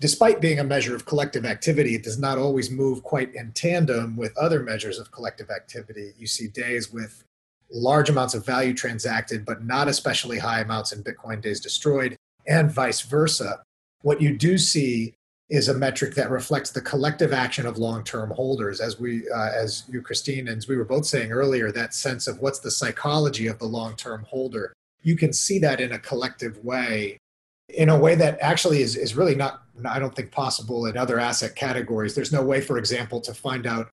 despite 0.06 0.40
being 0.40 0.60
a 0.60 0.64
measure 0.64 0.96
of 0.96 1.04
collective 1.08 1.48
activity, 1.48 1.96
it 1.96 2.04
does 2.04 2.20
not 2.20 2.38
always 2.38 2.70
move 2.70 3.02
quite 3.02 3.34
in 3.34 3.52
tandem 3.54 4.16
with 4.16 4.38
other 4.38 4.62
measures 4.62 5.00
of 5.00 5.10
collective 5.10 5.50
activity. 5.50 6.14
You 6.16 6.28
see 6.28 6.48
days 6.48 6.94
with 6.94 7.24
large 7.72 8.08
amounts 8.08 8.36
of 8.36 8.46
value 8.46 8.76
transacted, 8.76 9.44
but 9.48 9.66
not 9.66 9.88
especially 9.88 10.38
high 10.38 10.62
amounts 10.62 10.92
in 10.92 11.04
Bitcoin 11.04 11.42
days 11.42 11.60
destroyed, 11.60 12.16
and 12.46 12.70
vice 12.72 13.02
versa. 13.02 13.64
What 14.04 14.22
you 14.22 14.38
do 14.38 14.60
see 14.60 15.16
is 15.50 15.70
a 15.70 15.74
metric 15.74 16.14
that 16.14 16.30
reflects 16.30 16.70
the 16.70 16.82
collective 16.82 17.34
action 17.34 17.66
of 17.66 17.80
long-term 17.80 18.30
holders 18.30 18.82
as 18.82 19.00
we 19.00 19.28
uh, 19.30 19.50
as 19.56 19.86
you 19.92 20.02
christine 20.04 20.48
and 20.48 20.58
as 20.58 20.68
we 20.68 20.76
were 20.76 20.84
both 20.86 21.06
saying 21.06 21.32
earlier 21.32 21.72
that 21.72 21.94
sense 21.94 22.26
of 22.26 22.40
what's 22.40 22.58
the 22.58 22.72
psychology 22.72 23.46
of 23.46 23.60
the 23.60 23.66
long-term 23.66 24.26
holder 24.28 24.74
you 25.04 25.16
can 25.16 25.32
see 25.32 25.60
that 25.60 25.80
in 25.80 25.92
a 25.92 26.00
collective 26.00 26.58
way 26.66 27.20
in 27.70 27.90
a 27.90 27.98
way 27.98 28.16
that 28.16 28.38
actually 28.42 28.82
is, 28.82 28.96
is 28.96 29.16
really 29.16 29.36
not, 29.36 29.64
I 29.84 30.00
don't 30.00 30.16
think, 30.16 30.32
possible 30.32 30.86
in 30.86 30.98
other 30.98 31.20
asset 31.20 31.56
categories. 31.56 32.16
There's 32.16 32.32
no 32.32 32.44
way, 32.44 32.62
for 32.62 32.78
example, 32.78 33.20
to 33.22 33.34
find 33.34 33.68
out, 33.68 33.90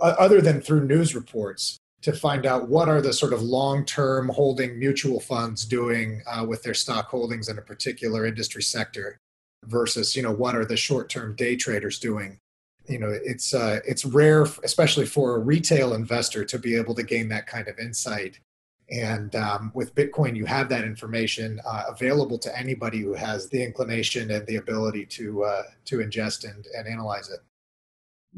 other 0.00 0.40
than 0.40 0.60
through 0.60 0.86
news 0.86 1.14
reports, 1.14 1.78
to 2.04 2.12
find 2.12 2.44
out 2.44 2.68
what 2.68 2.88
are 2.88 3.00
the 3.00 3.14
sort 3.14 3.32
of 3.32 3.42
long-term 3.42 4.28
holding 4.28 4.78
mutual 4.78 5.20
funds 5.20 5.64
doing 5.64 6.22
uh, 6.26 6.44
with 6.46 6.62
their 6.62 6.74
stock 6.74 7.08
holdings 7.08 7.48
in 7.48 7.58
a 7.58 7.62
particular 7.62 8.26
industry 8.26 8.62
sector 8.62 9.18
versus 9.64 10.14
you 10.14 10.22
know 10.22 10.32
what 10.32 10.54
are 10.54 10.66
the 10.66 10.76
short-term 10.76 11.34
day 11.34 11.56
traders 11.56 11.98
doing 11.98 12.38
you 12.86 12.98
know 12.98 13.08
it's 13.08 13.54
uh, 13.54 13.80
it's 13.86 14.04
rare 14.04 14.42
especially 14.62 15.06
for 15.06 15.36
a 15.36 15.38
retail 15.38 15.94
investor 15.94 16.44
to 16.44 16.58
be 16.58 16.76
able 16.76 16.94
to 16.94 17.02
gain 17.02 17.28
that 17.28 17.46
kind 17.46 17.68
of 17.68 17.78
insight 17.78 18.38
and 18.90 19.34
um, 19.36 19.70
with 19.74 19.94
bitcoin 19.94 20.36
you 20.36 20.44
have 20.44 20.68
that 20.68 20.84
information 20.84 21.60
uh, 21.66 21.84
available 21.88 22.38
to 22.38 22.56
anybody 22.58 23.00
who 23.00 23.14
has 23.14 23.48
the 23.48 23.62
inclination 23.62 24.30
and 24.30 24.46
the 24.46 24.56
ability 24.56 25.06
to 25.06 25.42
uh, 25.44 25.62
to 25.84 25.98
ingest 25.98 26.48
and, 26.48 26.66
and 26.76 26.86
analyze 26.86 27.30
it 27.30 27.40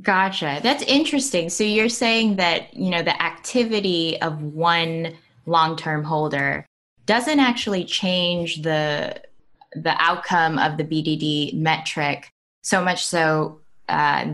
Gotcha. 0.03 0.61
That's 0.63 0.83
interesting. 0.83 1.49
So 1.49 1.65
you're 1.65 1.89
saying 1.89 2.37
that, 2.37 2.75
you 2.75 2.91
know, 2.91 3.03
the 3.03 3.21
activity 3.23 4.21
of 4.21 4.43
one 4.43 5.15
long-term 5.47 6.05
holder 6.05 6.67
doesn't 7.07 7.41
actually 7.41 7.85
change 7.85 8.63
the 8.63 9.21
the 9.75 9.95
outcome 9.99 10.59
of 10.59 10.77
the 10.77 10.85
BDD 10.85 11.55
metric 11.55 12.31
so 12.63 12.83
much 12.83 13.05
so 13.05 13.61
uh, 13.89 14.25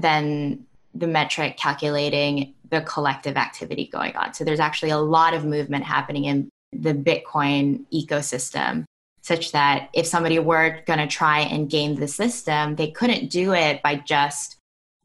the 0.94 1.06
metric 1.06 1.56
calculating 1.56 2.54
the 2.70 2.82
collective 2.82 3.36
activity 3.36 3.88
going 3.92 4.16
on. 4.16 4.34
So 4.34 4.44
there's 4.44 4.60
actually 4.60 4.90
a 4.90 4.98
lot 4.98 5.34
of 5.34 5.44
movement 5.44 5.84
happening 5.84 6.24
in 6.24 6.48
the 6.72 6.94
Bitcoin 6.94 7.84
ecosystem 7.92 8.84
such 9.22 9.52
that 9.52 9.88
if 9.92 10.06
somebody 10.06 10.38
were 10.38 10.80
going 10.86 10.98
to 10.98 11.06
try 11.06 11.40
and 11.40 11.70
game 11.70 11.94
the 11.94 12.08
system, 12.08 12.74
they 12.76 12.90
couldn't 12.90 13.30
do 13.30 13.54
it 13.54 13.80
by 13.82 13.96
just 13.96 14.56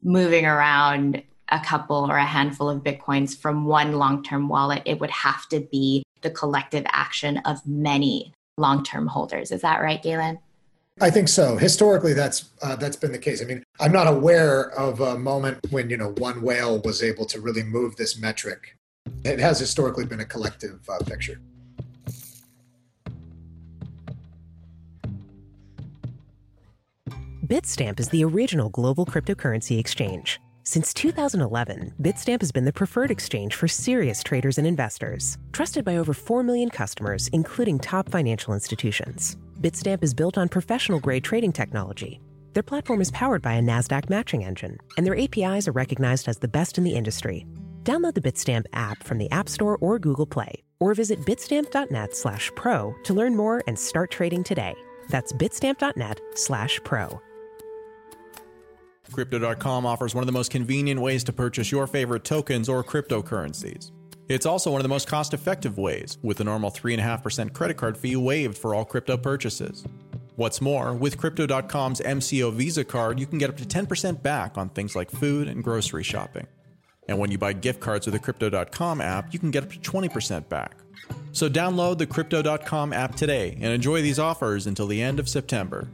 moving 0.02 0.44
around 0.44 1.22
a 1.50 1.60
couple 1.60 2.10
or 2.10 2.16
a 2.16 2.24
handful 2.24 2.68
of 2.68 2.82
bitcoins 2.82 3.36
from 3.36 3.64
one 3.64 3.92
long-term 3.92 4.48
wallet. 4.48 4.82
It 4.84 5.00
would 5.00 5.10
have 5.10 5.48
to 5.48 5.60
be 5.60 6.02
the 6.20 6.30
collective 6.30 6.84
action 6.88 7.38
of 7.38 7.66
many 7.66 8.32
long-term 8.58 9.06
holders. 9.06 9.50
Is 9.50 9.62
that 9.62 9.80
right 9.80 10.02
galen 10.02 10.40
I 11.00 11.10
think 11.10 11.28
so. 11.28 11.56
Historically, 11.56 12.12
that's 12.12 12.50
uh, 12.60 12.74
that's 12.74 12.96
been 12.96 13.12
the 13.12 13.18
case. 13.18 13.40
I 13.40 13.44
mean, 13.44 13.62
I'm 13.78 13.92
not 13.92 14.08
aware 14.08 14.70
of 14.72 15.00
a 15.00 15.16
moment 15.16 15.58
when 15.70 15.88
you 15.90 15.96
know 15.96 16.12
one 16.18 16.42
whale 16.42 16.80
was 16.80 17.02
able 17.02 17.24
to 17.26 17.40
really 17.40 17.62
move 17.62 17.94
this 17.96 18.18
metric. 18.18 18.76
It 19.24 19.38
has 19.38 19.60
historically 19.60 20.06
been 20.06 20.20
a 20.20 20.24
collective 20.24 20.80
uh, 20.88 20.98
picture. 21.04 21.40
Bitstamp 27.46 27.98
is 28.00 28.08
the 28.08 28.24
original 28.24 28.68
global 28.68 29.06
cryptocurrency 29.06 29.78
exchange. 29.78 30.40
Since 30.64 30.92
2011, 30.92 31.94
Bitstamp 32.02 32.42
has 32.42 32.52
been 32.52 32.66
the 32.66 32.72
preferred 32.72 33.10
exchange 33.10 33.54
for 33.54 33.68
serious 33.68 34.22
traders 34.22 34.58
and 34.58 34.66
investors, 34.66 35.38
trusted 35.52 35.82
by 35.82 35.96
over 35.96 36.12
4 36.12 36.42
million 36.42 36.68
customers, 36.68 37.28
including 37.28 37.78
top 37.78 38.10
financial 38.10 38.52
institutions. 38.52 39.38
Bitstamp 39.60 40.04
is 40.04 40.14
built 40.14 40.38
on 40.38 40.48
professional 40.48 41.00
grade 41.00 41.24
trading 41.24 41.52
technology. 41.52 42.20
Their 42.52 42.62
platform 42.62 43.00
is 43.00 43.10
powered 43.10 43.42
by 43.42 43.54
a 43.54 43.60
NASDAQ 43.60 44.08
matching 44.08 44.44
engine, 44.44 44.78
and 44.96 45.04
their 45.04 45.18
APIs 45.18 45.66
are 45.66 45.72
recognized 45.72 46.28
as 46.28 46.38
the 46.38 46.46
best 46.48 46.78
in 46.78 46.84
the 46.84 46.94
industry. 46.94 47.44
Download 47.82 48.14
the 48.14 48.20
Bitstamp 48.20 48.66
app 48.72 49.02
from 49.02 49.18
the 49.18 49.30
App 49.30 49.48
Store 49.48 49.76
or 49.78 49.98
Google 49.98 50.26
Play, 50.26 50.62
or 50.78 50.94
visit 50.94 51.20
bitstamp.net 51.20 52.14
slash 52.14 52.52
pro 52.54 52.94
to 53.02 53.14
learn 53.14 53.34
more 53.34 53.64
and 53.66 53.76
start 53.76 54.12
trading 54.12 54.44
today. 54.44 54.74
That's 55.08 55.32
bitstamp.net 55.32 56.20
slash 56.34 56.78
pro. 56.84 57.20
Crypto.com 59.10 59.86
offers 59.86 60.14
one 60.14 60.22
of 60.22 60.26
the 60.26 60.32
most 60.32 60.52
convenient 60.52 61.00
ways 61.00 61.24
to 61.24 61.32
purchase 61.32 61.72
your 61.72 61.86
favorite 61.86 62.24
tokens 62.24 62.68
or 62.68 62.84
cryptocurrencies. 62.84 63.90
It's 64.28 64.44
also 64.44 64.70
one 64.70 64.80
of 64.80 64.82
the 64.82 64.90
most 64.90 65.08
cost 65.08 65.32
effective 65.32 65.78
ways, 65.78 66.18
with 66.22 66.36
the 66.36 66.44
normal 66.44 66.70
3.5% 66.70 67.54
credit 67.54 67.78
card 67.78 67.96
fee 67.96 68.14
waived 68.14 68.58
for 68.58 68.74
all 68.74 68.84
crypto 68.84 69.16
purchases. 69.16 69.84
What's 70.36 70.60
more, 70.60 70.92
with 70.92 71.16
Crypto.com's 71.16 72.00
MCO 72.00 72.52
Visa 72.52 72.84
card, 72.84 73.18
you 73.18 73.26
can 73.26 73.38
get 73.38 73.50
up 73.50 73.56
to 73.56 73.64
10% 73.64 74.22
back 74.22 74.58
on 74.58 74.68
things 74.68 74.94
like 74.94 75.10
food 75.10 75.48
and 75.48 75.64
grocery 75.64 76.04
shopping. 76.04 76.46
And 77.08 77.18
when 77.18 77.30
you 77.30 77.38
buy 77.38 77.54
gift 77.54 77.80
cards 77.80 78.06
with 78.06 78.12
the 78.12 78.18
Crypto.com 78.18 79.00
app, 79.00 79.32
you 79.32 79.38
can 79.38 79.50
get 79.50 79.64
up 79.64 79.70
to 79.70 79.78
20% 79.78 80.48
back. 80.48 80.76
So 81.32 81.48
download 81.48 81.96
the 81.96 82.06
Crypto.com 82.06 82.92
app 82.92 83.14
today 83.14 83.52
and 83.54 83.72
enjoy 83.72 84.02
these 84.02 84.18
offers 84.18 84.66
until 84.66 84.86
the 84.86 85.00
end 85.00 85.18
of 85.18 85.28
September. 85.28 85.88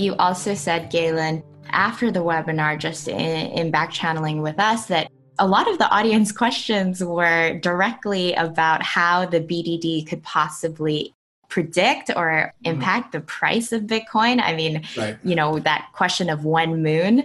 You 0.00 0.16
also 0.16 0.54
said, 0.54 0.90
Galen, 0.90 1.42
after 1.68 2.10
the 2.10 2.20
webinar, 2.20 2.78
just 2.78 3.06
in, 3.06 3.18
in 3.18 3.70
back 3.70 3.90
channeling 3.90 4.40
with 4.40 4.58
us, 4.58 4.86
that 4.86 5.12
a 5.38 5.46
lot 5.46 5.68
of 5.70 5.76
the 5.78 5.90
audience 5.90 6.32
questions 6.42 7.04
were 7.04 7.58
directly 7.58 8.32
about 8.34 8.82
how 8.82 9.26
the 9.26 9.40
BDD 9.40 10.06
could 10.06 10.22
possibly 10.22 11.14
predict 11.48 12.10
or 12.16 12.30
mm-hmm. 12.64 12.74
impact 12.74 13.08
mm-hmm. 13.08 13.18
the 13.18 13.26
price 13.26 13.72
of 13.72 13.82
Bitcoin. 13.82 14.40
I 14.42 14.54
mean, 14.54 14.82
right. 14.96 15.18
you 15.22 15.34
know, 15.34 15.58
that 15.58 15.90
question 15.92 16.30
of 16.30 16.44
one 16.44 16.82
moon. 16.82 17.22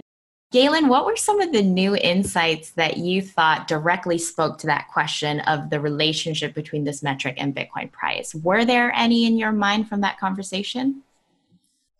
Galen, 0.52 0.88
what 0.88 1.06
were 1.06 1.16
some 1.16 1.40
of 1.40 1.52
the 1.52 1.62
new 1.62 1.96
insights 1.96 2.70
that 2.72 2.98
you 2.98 3.20
thought 3.20 3.66
directly 3.66 4.16
spoke 4.16 4.58
to 4.58 4.66
that 4.66 4.88
question 4.92 5.40
of 5.40 5.70
the 5.70 5.80
relationship 5.80 6.54
between 6.54 6.84
this 6.84 7.02
metric 7.02 7.34
and 7.38 7.54
Bitcoin 7.54 7.90
price? 7.90 8.34
Were 8.34 8.64
there 8.64 8.92
any 8.92 9.24
in 9.24 9.38
your 9.38 9.52
mind 9.52 9.88
from 9.88 10.02
that 10.02 10.20
conversation? 10.20 11.02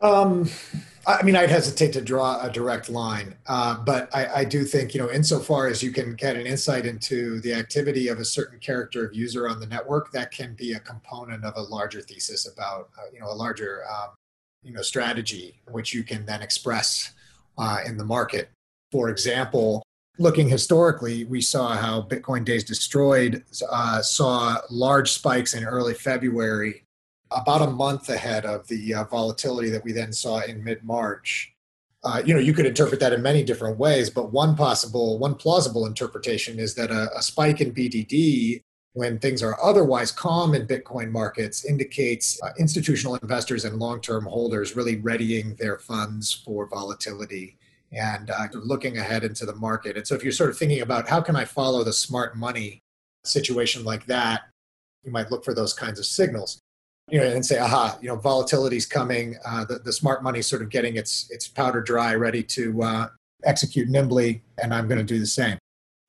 Um, 0.01 0.49
I 1.07 1.23
mean, 1.23 1.37
I'd 1.37 1.51
hesitate 1.51 1.93
to 1.93 2.01
draw 2.01 2.43
a 2.43 2.51
direct 2.51 2.91
line, 2.91 3.37
uh, 3.47 3.79
but 3.85 4.15
I, 4.15 4.41
I, 4.41 4.45
do 4.45 4.65
think, 4.65 4.93
you 4.93 5.01
know, 5.01 5.11
insofar 5.11 5.69
as 5.69 5.83
you 5.83 5.93
can 5.93 6.15
get 6.17 6.37
an 6.37 6.47
insight 6.47 6.85
into 6.85 7.41
the 7.41 7.55
activity 7.55 8.09
of 8.09 8.19
a 8.19 8.25
certain 8.25 8.59
character 8.59 9.07
of 9.07 9.15
user 9.15 9.49
on 9.49 9.61
the 9.61 9.67
network, 9.67 10.11
that 10.13 10.33
can 10.33 10.55
be 10.55 10.73
a 10.73 10.81
component 10.81 11.45
of 11.45 11.55
a 11.57 11.63
larger 11.63 12.01
thesis 12.01 12.53
about, 12.53 12.91
uh, 12.99 13.03
you 13.15 13.21
know, 13.21 13.31
a 13.31 13.35
larger, 13.35 13.85
um, 13.89 14.11
you 14.65 14.73
know, 14.73 14.83
strategy 14.83 15.61
which 15.71 15.95
you 15.95 16.03
can 16.03 16.27
then 16.27 16.43
express 16.43 17.13
uh, 17.57 17.79
in 17.87 17.97
the 17.97 18.05
market. 18.05 18.51
For 18.91 19.09
example, 19.09 19.85
looking 20.19 20.49
historically, 20.49 21.25
we 21.25 21.41
saw 21.41 21.77
how 21.77 22.03
Bitcoin 22.03 22.45
Days 22.45 22.65
Destroyed 22.65 23.45
uh, 23.71 24.03
saw 24.03 24.59
large 24.71 25.13
spikes 25.13 25.55
in 25.55 25.65
early 25.65 25.95
February 25.95 26.83
about 27.37 27.63
a 27.63 27.71
month 27.71 28.09
ahead 28.09 28.47
of 28.47 28.67
the 28.69 28.95
uh, 28.95 29.05
volatility 29.05 29.69
that 29.71 29.85
we 29.85 29.93
then 29.93 30.13
saw 30.13 30.41
in 30.41 30.65
mid 30.65 30.83
March. 30.83 31.53
Uh, 32.03 32.23
you 32.25 32.33
know, 32.33 32.41
you 32.41 32.55
could 32.55 32.67
interpret 32.67 33.01
that 33.01 33.13
in 33.13 33.21
many 33.21 33.43
different 33.43 33.79
ways, 33.79 34.09
but 34.09 34.33
one 34.33 34.57
possible, 34.57 35.19
one 35.19 35.35
plausible 35.35 35.87
interpretation 35.87 36.59
is 36.59 36.75
that 36.75 36.91
a, 36.91 37.11
a 37.17 37.23
spike 37.23 37.61
in 37.61 37.73
BDD 37.73 38.63
when 38.93 39.19
things 39.19 39.43
are 39.43 39.59
otherwise 39.63 40.11
calm 40.11 40.55
in 40.55 40.67
Bitcoin 40.67 41.11
markets 41.11 41.65
indicates 41.67 42.41
uh, 42.43 42.51
institutional 42.59 43.17
investors 43.17 43.65
and 43.65 43.79
long-term 43.79 44.25
holders 44.25 44.75
really 44.75 44.97
readying 44.97 45.55
their 45.57 45.79
funds 45.79 46.33
for 46.33 46.67
volatility 46.67 47.59
and 47.93 48.31
uh, 48.31 48.47
looking 48.55 48.97
ahead 48.99 49.25
into 49.25 49.45
the 49.45 49.55
market. 49.55 49.97
And 49.97 50.07
so, 50.07 50.15
if 50.15 50.23
you're 50.23 50.33
sort 50.33 50.51
of 50.51 50.57
thinking 50.57 50.81
about 50.81 51.09
how 51.09 51.21
can 51.21 51.37
I 51.37 51.45
follow 51.45 51.85
the 51.85 51.93
smart 51.93 52.37
money 52.37 52.81
situation 53.25 53.85
like 53.85 54.07
that, 54.07 54.43
you 55.05 55.13
might 55.13 55.31
look 55.31 55.45
for 55.45 55.55
those 55.55 55.75
kinds 55.75 55.99
of 55.99 56.07
signals 56.07 56.61
you 57.11 57.21
know, 57.21 57.27
and 57.27 57.45
say, 57.45 57.59
aha, 57.59 57.99
you 58.01 58.09
know, 58.09 58.17
volatility's 58.17 58.87
coming. 58.87 59.37
Uh, 59.47 59.65
the, 59.65 59.79
the 59.79 59.93
smart 59.93 60.23
money's 60.23 60.47
sort 60.47 60.63
of 60.63 60.71
getting 60.71 60.97
its 60.97 61.31
its 61.31 61.47
powder 61.47 61.81
dry, 61.81 62.15
ready 62.15 62.43
to 62.43 62.83
uh, 62.83 63.09
execute 63.45 63.89
nimbly, 63.89 64.43
and 64.63 64.75
I'm 64.75 64.89
going 64.89 64.99
to 64.99 65.05
do 65.05 65.19
the 65.19 65.27
same. 65.27 65.59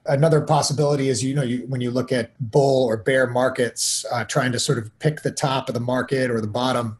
Another 0.08 0.42
possibility 0.42 1.10
is, 1.10 1.24
you 1.24 1.36
know, 1.36 1.44
you, 1.44 1.66
when 1.68 1.82
you 1.82 1.92
look 1.92 2.12
at 2.12 2.32
bull 2.40 2.86
or 2.86 2.98
bear 2.98 3.28
markets, 3.28 4.06
uh, 4.12 4.24
trying 4.24 4.54
to 4.54 4.60
sort 4.60 4.78
of 4.78 4.98
pick 5.00 5.22
the 5.22 5.32
top 5.32 5.68
of 5.68 5.74
the 5.74 5.82
market 5.82 6.32
or 6.32 6.40
the 6.40 6.48
bottom 6.48 6.98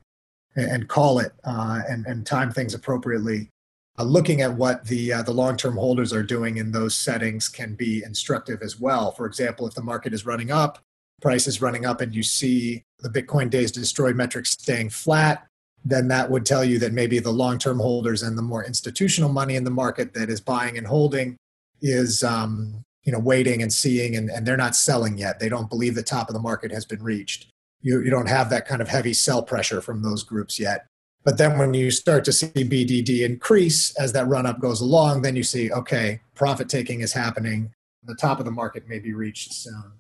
and, 0.56 0.70
and 0.70 0.88
call 0.90 1.20
it 1.20 1.32
uh, 1.46 1.82
and, 1.88 2.06
and 2.06 2.26
time 2.26 2.52
things 2.52 2.74
appropriately. 2.74 3.50
Uh, 3.98 4.04
looking 4.04 4.42
at 4.42 4.54
what 4.54 4.86
the 4.86 5.12
uh, 5.12 5.24
the 5.24 5.32
long 5.32 5.58
term 5.58 5.76
holders 5.76 6.14
are 6.14 6.22
doing 6.22 6.58
in 6.58 6.72
those 6.72 6.94
settings 6.94 7.50
can 7.50 7.74
be 7.74 8.04
instructive 8.04 8.62
as 8.62 8.80
well. 8.80 9.12
For 9.12 9.26
example, 9.26 9.66
if 9.66 9.74
the 9.74 9.82
market 9.82 10.14
is 10.14 10.24
running 10.24 10.52
up, 10.52 10.78
prices 11.22 11.62
running 11.62 11.86
up 11.86 12.02
and 12.02 12.14
you 12.14 12.24
see 12.24 12.84
the 13.00 13.10
Bitcoin 13.10 13.50
days 13.50 13.72
destroyed 13.72 14.16
metrics 14.16 14.52
staying 14.52 14.90
flat, 14.90 15.46
then 15.84 16.08
that 16.10 16.30
would 16.30 16.46
tell 16.46 16.64
you 16.64 16.80
that 16.80 16.94
maybe 16.94 17.20
the 17.20 17.32
long 17.32 17.58
term 17.58 17.80
holders 17.80 18.24
and 18.24 18.38
the 18.38 18.42
more 18.42 18.64
institutional 18.64 19.30
money 19.30 19.56
in 19.56 19.64
the 19.64 19.72
market 19.72 20.14
that 20.14 20.30
is 20.30 20.42
buying 20.42 20.78
and 20.78 20.88
holding 20.88 21.38
is 21.82 22.24
um, 22.24 22.84
you 23.04 23.12
know 23.12 23.20
waiting 23.20 23.62
and 23.62 23.72
seeing 23.72 24.16
and, 24.16 24.30
and 24.30 24.46
they're 24.46 24.58
not 24.58 24.76
selling 24.76 25.18
yet. 25.18 25.40
They 25.40 25.50
don't 25.50 25.70
believe 25.70 25.96
the 25.96 26.04
top 26.04 26.30
of 26.30 26.34
the 26.34 26.42
market 26.42 26.72
has 26.72 26.86
been 26.86 27.02
reached. 27.02 27.48
You, 27.82 28.02
you 28.02 28.10
don't 28.10 28.28
have 28.28 28.50
that 28.50 28.68
kind 28.68 28.82
of 28.82 28.88
heavy 28.88 29.14
sell 29.14 29.44
pressure 29.44 29.82
from 29.82 30.02
those 30.02 30.24
groups 30.24 30.60
yet. 30.60 30.88
But 31.24 31.38
then 31.38 31.58
when 31.58 31.74
you 31.74 31.92
start 31.92 32.26
to 32.26 32.32
see 32.32 32.48
BDD 32.48 33.26
increase 33.26 33.96
as 33.96 34.14
that 34.14 34.28
run 34.28 34.46
up 34.46 34.60
goes 34.60 34.82
along, 34.82 35.22
then 35.22 35.36
you 35.36 35.44
see, 35.44 35.72
okay, 35.72 36.22
profit 36.36 36.70
taking 36.70 37.02
is 37.02 37.14
happening 37.14 37.74
the 38.08 38.16
top 38.16 38.40
of 38.40 38.46
the 38.46 38.52
market 38.52 38.88
may 38.88 39.00
be 39.00 39.14
reached 39.14 39.54
soon. 39.54 39.92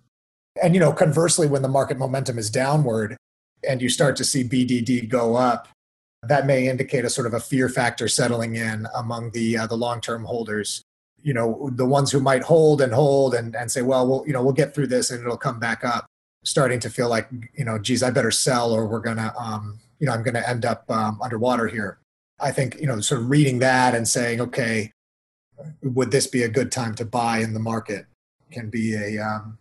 And 0.61 0.73
you 0.73 0.79
know, 0.79 0.93
conversely, 0.93 1.47
when 1.47 1.61
the 1.61 1.67
market 1.67 1.97
momentum 1.97 2.37
is 2.37 2.49
downward 2.49 3.17
and 3.67 3.81
you 3.81 3.89
start 3.89 4.15
to 4.17 4.23
see 4.23 4.43
BDD 4.43 5.09
go 5.09 5.35
up, 5.35 5.67
that 6.23 6.45
may 6.45 6.67
indicate 6.67 7.05
a 7.05 7.09
sort 7.09 7.27
of 7.27 7.33
a 7.33 7.39
fear 7.39 7.69
factor 7.69 8.07
settling 8.07 8.55
in 8.55 8.87
among 8.95 9.31
the 9.31 9.57
uh, 9.57 9.67
the 9.67 9.75
long 9.75 10.01
term 10.01 10.25
holders. 10.25 10.81
You 11.21 11.33
know, 11.33 11.69
the 11.73 11.85
ones 11.85 12.11
who 12.11 12.19
might 12.19 12.43
hold 12.43 12.81
and 12.81 12.93
hold 12.93 13.33
and, 13.33 13.55
and 13.55 13.71
say, 13.71 13.81
well, 13.81 14.07
we'll 14.07 14.23
you 14.27 14.33
know 14.33 14.43
we'll 14.43 14.53
get 14.53 14.73
through 14.73 14.87
this 14.87 15.11
and 15.11 15.21
it'll 15.21 15.37
come 15.37 15.59
back 15.59 15.83
up. 15.83 16.05
Starting 16.43 16.79
to 16.79 16.89
feel 16.89 17.09
like 17.09 17.27
you 17.55 17.65
know, 17.65 17.77
geez, 17.77 18.03
I 18.03 18.09
better 18.09 18.31
sell 18.31 18.71
or 18.71 18.87
we're 18.87 18.99
gonna 18.99 19.33
um, 19.37 19.79
you 19.99 20.07
know 20.07 20.13
I'm 20.13 20.23
gonna 20.23 20.43
end 20.45 20.65
up 20.65 20.89
um, 20.89 21.19
underwater 21.21 21.67
here. 21.67 21.99
I 22.39 22.51
think 22.51 22.79
you 22.79 22.87
know, 22.87 22.99
sort 23.01 23.21
of 23.21 23.29
reading 23.29 23.59
that 23.59 23.95
and 23.95 24.07
saying, 24.07 24.41
okay, 24.41 24.91
would 25.81 26.11
this 26.11 26.27
be 26.27 26.43
a 26.43 26.49
good 26.49 26.71
time 26.71 26.95
to 26.95 27.05
buy 27.05 27.39
in 27.39 27.53
the 27.53 27.59
market? 27.59 28.05
Can 28.51 28.69
be 28.69 28.95
a 28.95 29.19
um, 29.19 29.57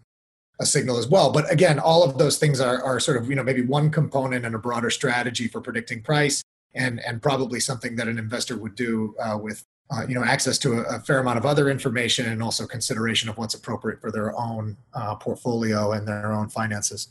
a 0.58 0.66
signal 0.66 0.96
as 0.96 1.06
well. 1.06 1.30
But 1.30 1.50
again, 1.52 1.78
all 1.78 2.02
of 2.02 2.18
those 2.18 2.38
things 2.38 2.60
are, 2.60 2.82
are 2.82 2.98
sort 2.98 3.16
of, 3.16 3.28
you 3.28 3.36
know, 3.36 3.42
maybe 3.42 3.62
one 3.62 3.90
component 3.90 4.46
and 4.46 4.54
a 4.54 4.58
broader 4.58 4.90
strategy 4.90 5.48
for 5.48 5.60
predicting 5.60 6.02
price 6.02 6.42
and, 6.74 7.00
and 7.06 7.20
probably 7.22 7.60
something 7.60 7.96
that 7.96 8.08
an 8.08 8.18
investor 8.18 8.56
would 8.56 8.74
do 8.74 9.14
uh, 9.20 9.38
with, 9.40 9.64
uh, 9.90 10.06
you 10.08 10.14
know, 10.14 10.24
access 10.24 10.58
to 10.58 10.80
a, 10.80 10.96
a, 10.96 11.00
fair 11.00 11.18
amount 11.18 11.38
of 11.38 11.46
other 11.46 11.68
information 11.68 12.26
and 12.26 12.42
also 12.42 12.66
consideration 12.66 13.28
of 13.28 13.36
what's 13.38 13.54
appropriate 13.54 14.00
for 14.00 14.10
their 14.10 14.36
own 14.38 14.76
uh, 14.94 15.14
portfolio 15.14 15.92
and 15.92 16.08
their 16.08 16.32
own 16.32 16.48
finances. 16.48 17.08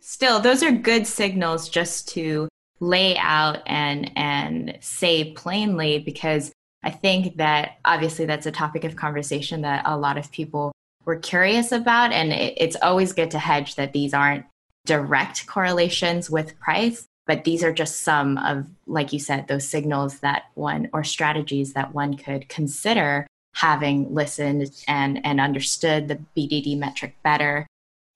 Still, 0.00 0.40
those 0.40 0.62
are 0.62 0.72
good 0.72 1.06
signals 1.06 1.68
just 1.68 2.08
to 2.08 2.48
lay 2.80 3.16
out 3.16 3.62
and 3.66 4.10
and 4.16 4.76
say 4.80 5.32
plainly 5.32 6.00
because 6.00 6.50
I 6.82 6.90
think 6.90 7.36
that 7.36 7.78
obviously 7.84 8.24
that's 8.24 8.46
a 8.46 8.50
topic 8.50 8.82
of 8.82 8.96
conversation 8.96 9.62
that 9.62 9.84
a 9.86 9.96
lot 9.96 10.18
of 10.18 10.32
people 10.32 10.72
we're 11.04 11.18
curious 11.18 11.72
about. 11.72 12.12
And 12.12 12.32
it, 12.32 12.54
it's 12.56 12.76
always 12.82 13.12
good 13.12 13.30
to 13.32 13.38
hedge 13.38 13.74
that 13.76 13.92
these 13.92 14.14
aren't 14.14 14.44
direct 14.84 15.46
correlations 15.46 16.30
with 16.30 16.58
price, 16.58 17.06
but 17.26 17.44
these 17.44 17.62
are 17.62 17.72
just 17.72 18.00
some 18.00 18.38
of, 18.38 18.66
like 18.86 19.12
you 19.12 19.18
said, 19.18 19.46
those 19.46 19.68
signals 19.68 20.20
that 20.20 20.44
one 20.54 20.88
or 20.92 21.04
strategies 21.04 21.72
that 21.74 21.94
one 21.94 22.16
could 22.16 22.48
consider 22.48 23.26
having 23.54 24.12
listened 24.12 24.70
and, 24.88 25.24
and 25.24 25.40
understood 25.40 26.08
the 26.08 26.18
BDD 26.36 26.78
metric 26.78 27.16
better. 27.22 27.66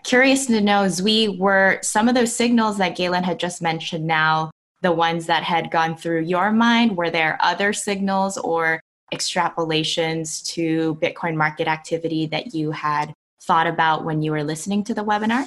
Curious 0.02 0.46
to 0.46 0.60
know, 0.60 0.88
we 1.02 1.28
were 1.28 1.78
some 1.82 2.08
of 2.08 2.14
those 2.14 2.34
signals 2.34 2.78
that 2.78 2.96
Galen 2.96 3.24
had 3.24 3.38
just 3.38 3.60
mentioned 3.60 4.06
now, 4.06 4.50
the 4.82 4.92
ones 4.92 5.26
that 5.26 5.42
had 5.42 5.70
gone 5.70 5.96
through 5.96 6.20
your 6.22 6.52
mind? 6.52 6.96
Were 6.96 7.10
there 7.10 7.38
other 7.40 7.72
signals 7.72 8.38
or 8.38 8.80
extrapolations 9.12 10.44
to 10.54 10.96
Bitcoin 10.96 11.36
market 11.36 11.68
activity 11.68 12.26
that 12.26 12.54
you 12.54 12.70
had 12.70 13.14
thought 13.42 13.66
about 13.66 14.04
when 14.04 14.22
you 14.22 14.32
were 14.32 14.42
listening 14.42 14.82
to 14.84 14.94
the 14.94 15.04
webinar? 15.04 15.46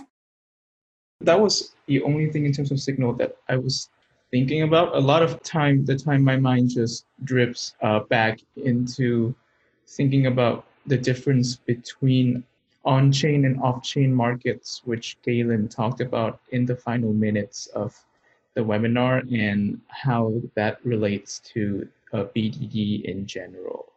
That 1.22 1.39
was 1.39 1.75
the 1.86 2.01
only 2.04 2.30
thing 2.32 2.46
in 2.46 2.54
terms 2.54 2.72
of 2.72 2.80
signal 2.80 3.13
that 3.13 3.36
I 3.50 3.58
was 3.58 3.89
thinking 4.32 4.63
about. 4.63 4.96
A 4.96 5.00
lot 5.00 5.22
of 5.22 5.42
time, 5.44 5.86
the 5.86 5.98
time 5.98 6.24
my 6.24 6.38
mind 6.38 6.70
just 6.70 7.06
drips 7.24 7.75
uh, 7.82 8.01
back 8.01 8.39
into 8.56 9.36
thinking 9.88 10.28
about 10.28 10.66
the 10.86 10.98
difference 10.98 11.58
between 11.58 12.44
on 12.86 13.12
chain 13.12 13.44
and 13.44 13.62
off 13.62 13.84
chain 13.84 14.13
markets, 14.13 14.82
which 14.86 15.18
Galen 15.24 15.68
talked 15.68 16.00
about 16.00 16.39
in 16.51 16.66
the 16.66 16.75
final 16.75 17.12
minutes 17.12 17.68
of 17.68 17.94
the 18.56 18.62
webinar, 18.62 19.22
and 19.38 19.80
how 19.89 20.42
that 20.56 20.84
relates 20.86 21.39
to 21.39 21.88
of 22.13 22.34
BDD 22.34 23.04
in 23.04 23.25
general. 23.25 23.94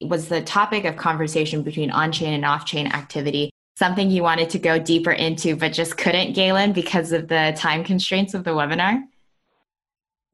Was 0.00 0.28
the 0.28 0.42
topic 0.42 0.84
of 0.84 0.96
conversation 0.96 1.62
between 1.62 1.90
on 1.90 2.12
chain 2.12 2.32
and 2.32 2.44
off 2.44 2.64
chain 2.64 2.86
activity 2.86 3.50
something 3.78 4.10
you 4.10 4.24
wanted 4.24 4.50
to 4.50 4.58
go 4.58 4.76
deeper 4.76 5.12
into, 5.12 5.54
but 5.54 5.72
just 5.72 5.96
couldn't, 5.96 6.32
Galen, 6.32 6.72
because 6.72 7.12
of 7.12 7.28
the 7.28 7.54
time 7.56 7.84
constraints 7.84 8.34
of 8.34 8.42
the 8.42 8.50
webinar? 8.50 9.00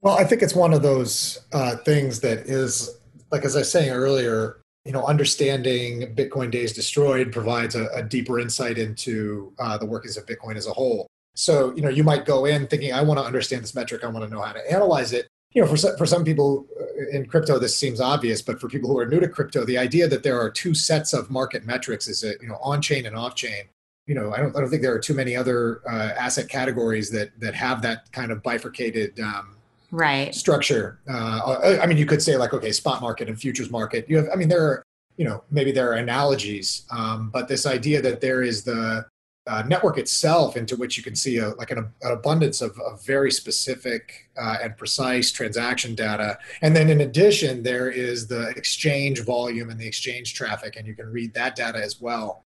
Well, 0.00 0.16
I 0.16 0.24
think 0.24 0.42
it's 0.42 0.54
one 0.54 0.72
of 0.72 0.82
those 0.82 1.42
uh, 1.52 1.76
things 1.76 2.20
that 2.20 2.38
is, 2.40 2.98
like 3.30 3.44
as 3.44 3.54
I 3.54 3.60
was 3.60 3.70
saying 3.70 3.90
earlier, 3.90 4.62
you 4.86 4.92
know, 4.92 5.04
understanding 5.04 6.14
Bitcoin 6.14 6.50
Days 6.50 6.72
Destroyed 6.72 7.32
provides 7.32 7.74
a, 7.74 7.86
a 7.88 8.02
deeper 8.02 8.40
insight 8.40 8.78
into 8.78 9.52
uh, 9.58 9.76
the 9.76 9.86
workings 9.86 10.16
of 10.16 10.24
Bitcoin 10.24 10.56
as 10.56 10.66
a 10.66 10.72
whole. 10.72 11.06
So, 11.34 11.74
you 11.74 11.82
know, 11.82 11.88
you 11.88 12.04
might 12.04 12.24
go 12.24 12.46
in 12.46 12.66
thinking, 12.66 12.94
I 12.94 13.02
want 13.02 13.18
to 13.18 13.24
understand 13.24 13.62
this 13.62 13.74
metric, 13.74 14.04
I 14.04 14.08
want 14.08 14.24
to 14.24 14.34
know 14.34 14.40
how 14.40 14.52
to 14.52 14.72
analyze 14.72 15.12
it 15.12 15.28
you 15.54 15.62
know, 15.62 15.68
for 15.68 15.76
some, 15.76 15.96
for 15.96 16.04
some 16.04 16.24
people 16.24 16.66
uh, 16.80 17.16
in 17.16 17.26
crypto, 17.26 17.58
this 17.58 17.76
seems 17.76 18.00
obvious, 18.00 18.42
but 18.42 18.60
for 18.60 18.68
people 18.68 18.90
who 18.90 18.98
are 18.98 19.06
new 19.06 19.20
to 19.20 19.28
crypto, 19.28 19.64
the 19.64 19.78
idea 19.78 20.08
that 20.08 20.22
there 20.24 20.38
are 20.38 20.50
two 20.50 20.74
sets 20.74 21.12
of 21.12 21.30
market 21.30 21.64
metrics 21.64 22.08
is 22.08 22.24
a, 22.24 22.34
you 22.42 22.48
know, 22.48 22.58
on 22.60 22.82
chain 22.82 23.06
and 23.06 23.16
off 23.16 23.34
chain. 23.36 23.64
You 24.06 24.16
know, 24.16 24.34
I 24.34 24.38
don't, 24.38 24.54
I 24.54 24.60
don't 24.60 24.68
think 24.68 24.82
there 24.82 24.92
are 24.92 24.98
too 24.98 25.14
many 25.14 25.34
other 25.34 25.80
uh, 25.88 26.12
asset 26.18 26.48
categories 26.48 27.08
that 27.10 27.30
that 27.40 27.54
have 27.54 27.80
that 27.82 28.12
kind 28.12 28.32
of 28.32 28.42
bifurcated 28.42 29.18
um, 29.20 29.56
right 29.90 30.34
structure. 30.34 30.98
Uh, 31.08 31.78
I 31.80 31.86
mean, 31.86 31.96
you 31.96 32.04
could 32.04 32.20
say 32.20 32.36
like, 32.36 32.52
okay, 32.52 32.72
spot 32.72 33.00
market 33.00 33.28
and 33.28 33.40
futures 33.40 33.70
market. 33.70 34.04
You 34.08 34.18
have, 34.18 34.28
I 34.30 34.36
mean, 34.36 34.48
there 34.48 34.62
are, 34.62 34.82
you 35.16 35.24
know, 35.24 35.44
maybe 35.50 35.72
there 35.72 35.88
are 35.90 35.94
analogies, 35.94 36.84
um, 36.90 37.30
but 37.32 37.48
this 37.48 37.64
idea 37.64 38.02
that 38.02 38.20
there 38.20 38.42
is 38.42 38.64
the 38.64 39.06
uh, 39.46 39.62
network 39.66 39.98
itself 39.98 40.56
into 40.56 40.76
which 40.76 40.96
you 40.96 41.02
can 41.02 41.14
see 41.14 41.38
a, 41.38 41.50
like 41.50 41.70
an, 41.70 41.78
an 41.78 42.12
abundance 42.12 42.62
of, 42.62 42.78
of, 42.80 43.04
very 43.04 43.30
specific 43.30 44.30
uh, 44.40 44.56
and 44.62 44.76
precise 44.76 45.30
transaction 45.30 45.94
data. 45.94 46.38
And 46.62 46.74
then 46.74 46.88
in 46.88 47.02
addition, 47.02 47.62
there 47.62 47.90
is 47.90 48.26
the 48.26 48.48
exchange 48.50 49.22
volume 49.22 49.68
and 49.68 49.78
the 49.78 49.86
exchange 49.86 50.34
traffic, 50.34 50.76
and 50.76 50.86
you 50.86 50.94
can 50.94 51.12
read 51.12 51.34
that 51.34 51.56
data 51.56 51.78
as 51.78 52.00
well. 52.00 52.42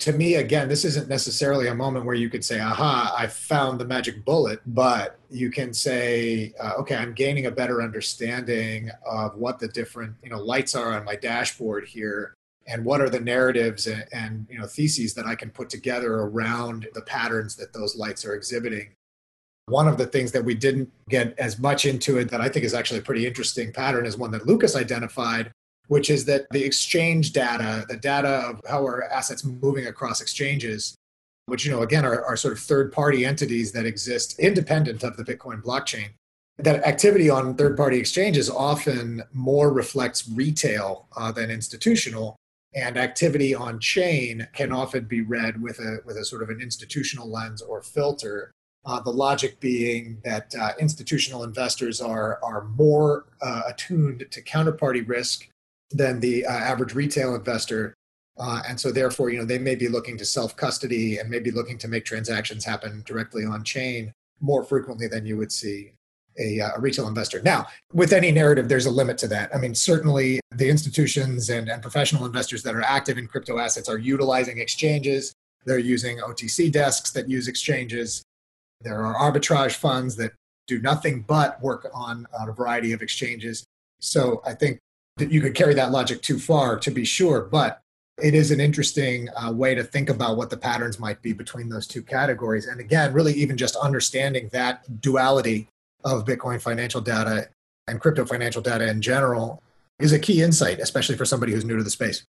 To 0.00 0.12
me, 0.12 0.34
again, 0.34 0.68
this 0.68 0.84
isn't 0.84 1.08
necessarily 1.08 1.68
a 1.68 1.74
moment 1.74 2.04
where 2.04 2.14
you 2.14 2.28
could 2.28 2.44
say, 2.44 2.60
aha, 2.60 3.14
I 3.16 3.26
found 3.26 3.80
the 3.80 3.86
magic 3.86 4.24
bullet, 4.26 4.60
but 4.66 5.18
you 5.30 5.50
can 5.50 5.72
say, 5.72 6.52
uh, 6.60 6.74
okay, 6.80 6.96
I'm 6.96 7.14
gaining 7.14 7.46
a 7.46 7.50
better 7.50 7.82
understanding 7.82 8.90
of 9.06 9.36
what 9.36 9.58
the 9.58 9.68
different 9.68 10.14
you 10.22 10.28
know, 10.28 10.38
lights 10.38 10.74
are 10.74 10.92
on 10.92 11.04
my 11.04 11.16
dashboard 11.16 11.86
here 11.88 12.36
and 12.66 12.84
what 12.84 13.00
are 13.00 13.08
the 13.08 13.20
narratives 13.20 13.86
and, 13.86 14.04
and, 14.12 14.46
you 14.50 14.58
know 14.58 14.66
theses 14.66 15.14
that 15.14 15.26
I 15.26 15.34
can 15.34 15.50
put 15.50 15.70
together 15.70 16.14
around 16.14 16.88
the 16.94 17.02
patterns 17.02 17.56
that 17.56 17.72
those 17.72 17.96
lights 17.96 18.24
are 18.24 18.34
exhibiting. 18.34 18.88
One 19.66 19.88
of 19.88 19.98
the 19.98 20.06
things 20.06 20.32
that 20.32 20.44
we 20.44 20.54
didn't 20.54 20.92
get 21.08 21.36
as 21.38 21.58
much 21.58 21.86
into 21.86 22.18
it 22.18 22.30
that 22.30 22.40
I 22.40 22.48
think 22.48 22.64
is 22.64 22.74
actually 22.74 23.00
a 23.00 23.02
pretty 23.02 23.26
interesting 23.26 23.72
pattern 23.72 24.06
is 24.06 24.16
one 24.16 24.30
that 24.30 24.46
Lucas 24.46 24.76
identified, 24.76 25.50
which 25.88 26.08
is 26.08 26.24
that 26.26 26.46
the 26.50 26.62
exchange 26.62 27.32
data, 27.32 27.84
the 27.88 27.96
data 27.96 28.28
of 28.28 28.60
how 28.68 28.82
our 28.82 29.04
assets 29.04 29.44
moving 29.44 29.86
across 29.86 30.20
exchanges, 30.20 30.94
which 31.46 31.64
you 31.64 31.72
know 31.72 31.82
again 31.82 32.04
are, 32.04 32.24
are 32.24 32.36
sort 32.36 32.52
of 32.52 32.60
third-party 32.60 33.24
entities 33.24 33.72
that 33.72 33.86
exist 33.86 34.38
independent 34.38 35.02
of 35.02 35.16
the 35.16 35.24
Bitcoin 35.24 35.62
blockchain. 35.62 36.10
That 36.58 36.84
activity 36.86 37.28
on 37.28 37.54
third-party 37.54 37.98
exchanges 37.98 38.48
often 38.48 39.22
more 39.32 39.72
reflects 39.72 40.28
retail 40.28 41.06
uh, 41.16 41.30
than 41.30 41.50
institutional, 41.50 42.36
and 42.76 42.98
activity 42.98 43.54
on 43.54 43.80
chain 43.80 44.46
can 44.52 44.70
often 44.70 45.06
be 45.06 45.22
read 45.22 45.60
with 45.60 45.78
a 45.80 45.98
with 46.04 46.16
a 46.18 46.24
sort 46.24 46.42
of 46.42 46.50
an 46.50 46.60
institutional 46.60 47.28
lens 47.28 47.62
or 47.62 47.82
filter. 47.82 48.52
Uh, 48.84 49.00
the 49.00 49.10
logic 49.10 49.58
being 49.58 50.18
that 50.22 50.54
uh, 50.54 50.72
institutional 50.78 51.42
investors 51.42 52.00
are 52.00 52.38
are 52.44 52.64
more 52.76 53.24
uh, 53.40 53.62
attuned 53.66 54.26
to 54.30 54.42
counterparty 54.42 55.06
risk 55.08 55.48
than 55.90 56.20
the 56.20 56.44
uh, 56.44 56.52
average 56.52 56.94
retail 56.94 57.34
investor, 57.34 57.94
uh, 58.38 58.62
and 58.68 58.78
so 58.78 58.92
therefore, 58.92 59.30
you 59.30 59.38
know, 59.38 59.44
they 59.44 59.58
may 59.58 59.74
be 59.74 59.88
looking 59.88 60.18
to 60.18 60.24
self 60.24 60.54
custody 60.54 61.16
and 61.18 61.30
maybe 61.30 61.50
looking 61.50 61.78
to 61.78 61.88
make 61.88 62.04
transactions 62.04 62.64
happen 62.64 63.02
directly 63.06 63.44
on 63.44 63.64
chain 63.64 64.12
more 64.40 64.62
frequently 64.62 65.08
than 65.08 65.24
you 65.24 65.36
would 65.36 65.50
see 65.50 65.92
a, 66.38 66.60
uh, 66.60 66.70
a, 66.76 66.80
retail 66.80 67.08
investor. 67.08 67.40
Now, 67.42 67.66
with 67.92 68.12
any 68.12 68.32
narrative, 68.32 68.68
there's 68.68 68.86
a 68.86 68.90
limit 68.90 69.18
to 69.18 69.28
that. 69.28 69.54
I 69.54 69.58
mean, 69.58 69.74
certainly 69.74 70.40
the 70.50 70.68
institutions 70.68 71.50
and, 71.50 71.68
and 71.68 71.82
professional 71.82 72.26
investors 72.26 72.62
that 72.62 72.74
are 72.74 72.82
active 72.82 73.18
in 73.18 73.26
crypto 73.26 73.58
assets 73.58 73.88
are 73.88 73.98
utilizing 73.98 74.58
exchanges. 74.58 75.34
They're 75.64 75.78
using 75.78 76.18
OTC 76.18 76.70
desks 76.70 77.10
that 77.12 77.28
use 77.28 77.48
exchanges. 77.48 78.22
There 78.80 79.04
are 79.04 79.14
arbitrage 79.14 79.74
funds 79.74 80.16
that 80.16 80.32
do 80.66 80.80
nothing 80.80 81.22
but 81.22 81.60
work 81.62 81.88
on, 81.94 82.26
on 82.38 82.48
a 82.48 82.52
variety 82.52 82.92
of 82.92 83.02
exchanges. 83.02 83.64
So 84.00 84.42
I 84.44 84.54
think 84.54 84.78
that 85.16 85.32
you 85.32 85.40
could 85.40 85.54
carry 85.54 85.74
that 85.74 85.90
logic 85.90 86.22
too 86.22 86.38
far 86.38 86.78
to 86.78 86.90
be 86.90 87.04
sure, 87.04 87.42
but 87.42 87.80
it 88.22 88.34
is 88.34 88.50
an 88.50 88.60
interesting 88.60 89.28
uh, 89.36 89.52
way 89.52 89.74
to 89.74 89.84
think 89.84 90.08
about 90.08 90.36
what 90.36 90.50
the 90.50 90.56
patterns 90.56 90.98
might 90.98 91.20
be 91.20 91.32
between 91.32 91.68
those 91.68 91.86
two 91.86 92.02
categories. 92.02 92.66
And 92.66 92.80
again, 92.80 93.12
really, 93.12 93.34
even 93.34 93.56
just 93.56 93.76
understanding 93.76 94.48
that 94.52 95.00
duality 95.00 95.68
of 96.04 96.24
Bitcoin 96.24 96.60
financial 96.60 97.00
data 97.00 97.48
and 97.88 98.00
crypto 98.00 98.24
financial 98.24 98.62
data 98.62 98.88
in 98.88 99.00
general 99.00 99.62
is 99.98 100.12
a 100.12 100.18
key 100.18 100.42
insight, 100.42 100.80
especially 100.80 101.16
for 101.16 101.24
somebody 101.24 101.52
who's 101.52 101.64
new 101.64 101.76
to 101.76 101.82
the 101.82 101.90
space. 101.90 102.24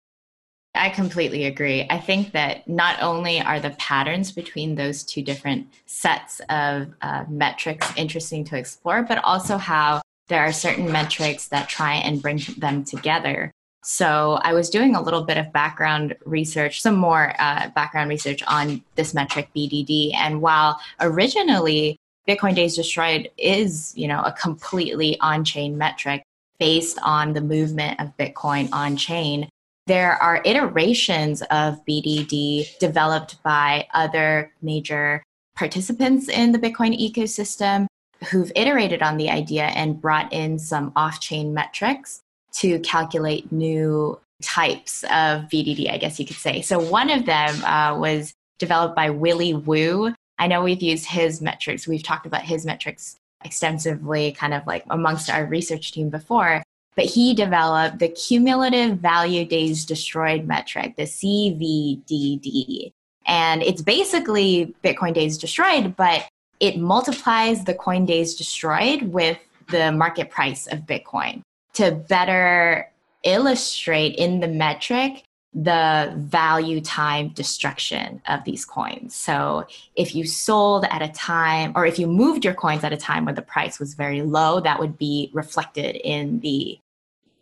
I 0.75 0.91
completely 0.91 1.45
agree. 1.47 1.87
I 1.89 1.99
think 1.99 2.33
that 2.33 2.69
not 2.69 3.03
only 3.03 3.41
are 3.41 3.61
the 3.61 3.71
patterns 3.71 4.31
between 4.31 4.75
those 4.75 5.05
two 5.05 5.23
different 5.23 5.69
sets 5.87 6.41
of 6.51 6.93
uh, 7.01 7.25
metrics 7.29 7.91
interesting 7.97 8.45
to 8.45 8.59
explore, 8.59 9.03
but 9.03 9.25
also 9.25 9.57
how 9.57 10.03
there 10.29 10.41
are 10.41 10.53
certain 10.53 10.93
metrics 10.93 11.49
that 11.49 11.69
try 11.69 11.95
and 11.95 12.21
bring 12.21 12.41
them 12.59 12.85
together 12.85 13.53
So 13.89 14.41
I 14.43 14.53
was 14.53 14.69
doing 14.69 14.97
a 14.97 15.01
little 15.01 15.23
bit 15.23 15.39
of 15.39 15.53
background 15.53 16.17
research, 16.25 16.83
some 16.83 16.97
more 16.97 17.35
uh, 17.39 17.69
background 17.69 18.11
research 18.11 18.43
on 18.49 18.83
this 18.97 19.15
metric 19.15 19.49
BDD. 19.55 20.13
And 20.17 20.43
while 20.43 20.81
originally 20.99 21.97
Bitcoin 22.29 22.55
Days 22.55 22.75
Destroyed 22.75 23.31
is, 23.39 23.93
you 23.97 24.09
know, 24.09 24.23
a 24.23 24.33
completely 24.33 25.19
on-chain 25.21 25.79
metric 25.79 26.23
based 26.59 26.99
on 27.03 27.33
the 27.33 27.41
movement 27.41 28.01
of 28.01 28.17
Bitcoin 28.17 28.69
on 28.73 28.97
chain, 28.97 29.49
there 29.87 30.21
are 30.21 30.43
iterations 30.45 31.43
of 31.43 31.85
BDD 31.87 32.79
developed 32.79 33.43
by 33.43 33.87
other 33.95 34.53
major 34.61 35.23
participants 35.55 36.29
in 36.29 36.53
the 36.53 36.59
Bitcoin 36.59 36.99
ecosystem 36.99 37.87
who've 38.31 38.51
iterated 38.57 39.03
on 39.03 39.17
the 39.17 39.31
idea 39.31 39.65
and 39.65 40.01
brought 40.01 40.33
in 40.33 40.59
some 40.59 40.93
off 40.97 41.21
chain 41.21 41.55
metrics 41.55 42.21
to 42.53 42.79
calculate 42.81 43.53
new 43.53 44.19
types 44.43 45.05
of 45.05 45.43
BDD, 45.49 45.91
I 45.91 45.99
guess 45.99 46.19
you 46.19 46.27
could 46.27 46.37
say. 46.37 46.63
So 46.63 46.79
one 46.79 47.11
of 47.11 47.27
them 47.27 47.63
uh, 47.65 47.97
was 47.99 48.33
developed 48.59 48.97
by 48.97 49.11
Willy 49.11 49.55
Woo. 49.55 50.15
I 50.39 50.47
know 50.47 50.63
we've 50.63 50.83
used 50.83 51.07
his 51.07 51.41
metrics, 51.41 51.89
we've 51.89 52.03
talked 52.03 52.27
about 52.27 52.43
his 52.43 52.67
metrics 52.67 53.17
extensively, 53.45 54.33
kind 54.33 54.55
of 54.55 54.67
like 54.67 54.85
amongst 54.91 55.31
our 55.31 55.47
research 55.47 55.93
team 55.93 56.11
before. 56.11 56.63
But 56.95 57.05
he 57.05 57.35
developed 57.35 57.99
the 57.99 58.09
cumulative 58.09 58.99
value 58.99 59.45
days 59.45 59.85
destroyed 59.85 60.47
metric, 60.47 60.97
the 60.97 61.03
CVDD. 61.03 62.93
And 63.27 63.63
it's 63.63 63.83
basically 63.83 64.75
Bitcoin 64.83 65.13
days 65.13 65.37
destroyed, 65.37 65.95
but 65.97 66.27
it 66.61 66.79
multiplies 66.79 67.65
the 67.65 67.75
coin 67.75 68.07
days 68.07 68.35
destroyed 68.35 69.03
with 69.03 69.39
the 69.69 69.93
market 69.93 70.31
price 70.31 70.67
of 70.69 70.81
Bitcoin 70.81 71.43
to 71.75 71.91
better 71.91 72.91
illustrate 73.25 74.15
in 74.17 74.41
the 74.41 74.49
metric 74.49 75.25
the 75.57 76.13
value 76.17 76.81
time 76.81 77.31
destruction 77.31 78.21
of 78.29 78.45
these 78.45 78.65
coins. 78.65 79.15
So 79.15 79.67
if 79.95 80.15
you 80.15 80.27
sold 80.27 80.85
at 80.85 81.01
a 81.01 81.09
time 81.09 81.73
or 81.75 81.87
if 81.87 81.99
you 81.99 82.07
moved 82.07 82.45
your 82.45 82.55
coins 82.55 82.85
at 82.85 82.93
a 82.93 82.97
time 82.97 83.25
when 83.25 83.35
the 83.35 83.43
price 83.43 83.81
was 83.81 83.95
very 83.95 84.23
low, 84.23 84.61
that 84.61 84.79
would 84.79 84.99
be 84.99 85.31
reflected 85.33 85.97
in 85.97 86.41
the 86.41 86.79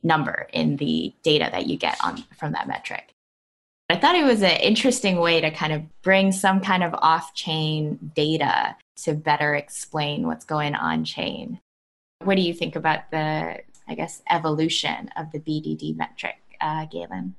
number 0.03 0.47
in 0.53 0.77
the 0.77 1.13
data 1.23 1.49
that 1.51 1.67
you 1.67 1.77
get 1.77 1.97
on 2.05 2.19
from 2.39 2.53
that 2.53 2.69
metric. 2.69 3.11
I 3.91 3.97
thought 3.97 4.15
it 4.15 4.25
was 4.25 4.43
an 4.43 4.61
interesting 4.61 5.17
way 5.17 5.41
to 5.41 5.51
kind 5.51 5.73
of 5.73 5.83
bring 6.03 6.31
some 6.33 6.61
kind 6.61 6.83
of 6.83 6.95
off-chain 6.95 8.13
data 8.15 8.77
to 9.03 9.13
better 9.13 9.55
explain 9.55 10.27
what's 10.27 10.45
going 10.45 10.75
on 10.75 11.05
chain. 11.05 11.61
What 12.23 12.37
do 12.37 12.43
you 12.43 12.55
think 12.55 12.77
about 12.77 13.11
the 13.11 13.61
I 13.87 13.95
guess, 13.95 14.23
evolution 14.31 15.11
of 15.17 15.33
the 15.33 15.39
BDD 15.39 15.97
metric, 15.97 16.37
uh, 16.61 16.87
Galen? 16.87 17.35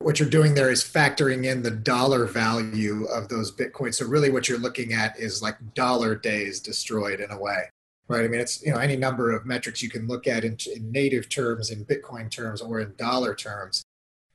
What 0.00 0.20
you're 0.20 0.28
doing 0.28 0.54
there 0.54 0.70
is 0.70 0.84
factoring 0.84 1.46
in 1.46 1.62
the 1.62 1.70
dollar 1.70 2.26
value 2.26 3.06
of 3.06 3.28
those 3.28 3.50
Bitcoins. 3.50 3.94
So 3.94 4.06
really 4.06 4.30
what 4.30 4.48
you're 4.48 4.58
looking 4.58 4.92
at 4.92 5.18
is 5.18 5.42
like 5.42 5.56
dollar 5.74 6.14
days 6.14 6.60
destroyed 6.60 7.18
in 7.20 7.30
a 7.30 7.38
way, 7.38 7.64
right? 8.08 8.24
I 8.24 8.28
mean, 8.28 8.40
it's, 8.40 8.64
you 8.64 8.72
know, 8.72 8.78
any 8.78 8.96
number 8.96 9.32
of 9.32 9.46
metrics 9.46 9.82
you 9.82 9.90
can 9.90 10.06
look 10.06 10.26
at 10.26 10.44
in, 10.44 10.58
in 10.74 10.92
native 10.92 11.28
terms, 11.28 11.70
in 11.70 11.84
Bitcoin 11.84 12.30
terms, 12.30 12.60
or 12.60 12.80
in 12.80 12.94
dollar 12.96 13.34
terms. 13.34 13.82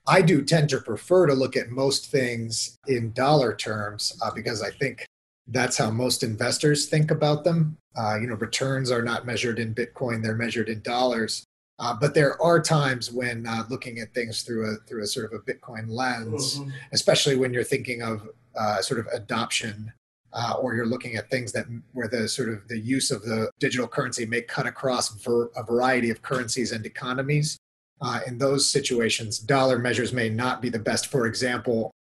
I 0.07 0.21
do 0.21 0.43
tend 0.43 0.69
to 0.69 0.81
prefer 0.81 1.27
to 1.27 1.33
look 1.33 1.55
at 1.55 1.69
most 1.69 2.11
things 2.11 2.77
in 2.87 3.13
dollar 3.13 3.55
terms 3.55 4.17
uh, 4.21 4.31
because 4.31 4.61
I 4.61 4.71
think 4.71 5.05
that's 5.47 5.77
how 5.77 5.91
most 5.91 6.23
investors 6.23 6.87
think 6.87 7.11
about 7.11 7.43
them. 7.43 7.77
Uh, 7.95 8.17
you 8.19 8.27
know, 8.27 8.35
returns 8.35 8.89
are 8.89 9.01
not 9.03 9.25
measured 9.25 9.59
in 9.59 9.75
Bitcoin; 9.75 10.23
they're 10.23 10.35
measured 10.35 10.69
in 10.69 10.81
dollars. 10.81 11.43
Uh, 11.81 11.95
but 11.95 12.13
there 12.13 12.39
are 12.39 12.61
times 12.61 13.11
when 13.11 13.47
uh, 13.47 13.63
looking 13.67 13.97
at 13.97 14.13
things 14.13 14.43
through 14.43 14.71
a 14.71 14.75
through 14.87 15.01
a 15.01 15.07
sort 15.07 15.25
of 15.25 15.33
a 15.33 15.39
Bitcoin 15.39 15.89
lens, 15.89 16.59
mm-hmm. 16.59 16.69
especially 16.93 17.35
when 17.35 17.51
you're 17.51 17.63
thinking 17.63 18.03
of 18.03 18.29
uh, 18.55 18.79
sort 18.83 18.99
of 18.99 19.07
adoption, 19.07 19.91
uh, 20.31 20.53
or 20.61 20.75
you're 20.75 20.85
looking 20.85 21.15
at 21.15 21.31
things 21.31 21.51
that 21.51 21.65
where 21.93 22.07
the 22.07 22.29
sort 22.29 22.49
of 22.49 22.67
the 22.67 22.77
use 22.77 23.09
of 23.09 23.23
the 23.23 23.49
digital 23.59 23.87
currency 23.87 24.27
may 24.27 24.41
cut 24.41 24.67
across 24.67 25.09
ver- 25.23 25.49
a 25.55 25.63
variety 25.63 26.11
of 26.11 26.21
currencies 26.21 26.71
and 26.71 26.85
economies. 26.85 27.57
Uh, 27.99 28.19
in 28.27 28.37
those 28.37 28.69
situations, 28.69 29.39
dollar 29.39 29.79
measures 29.79 30.13
may 30.13 30.29
not 30.29 30.61
be 30.61 30.69
the 30.69 30.79
best. 30.79 31.07
For 31.07 31.25
example, 31.25 31.91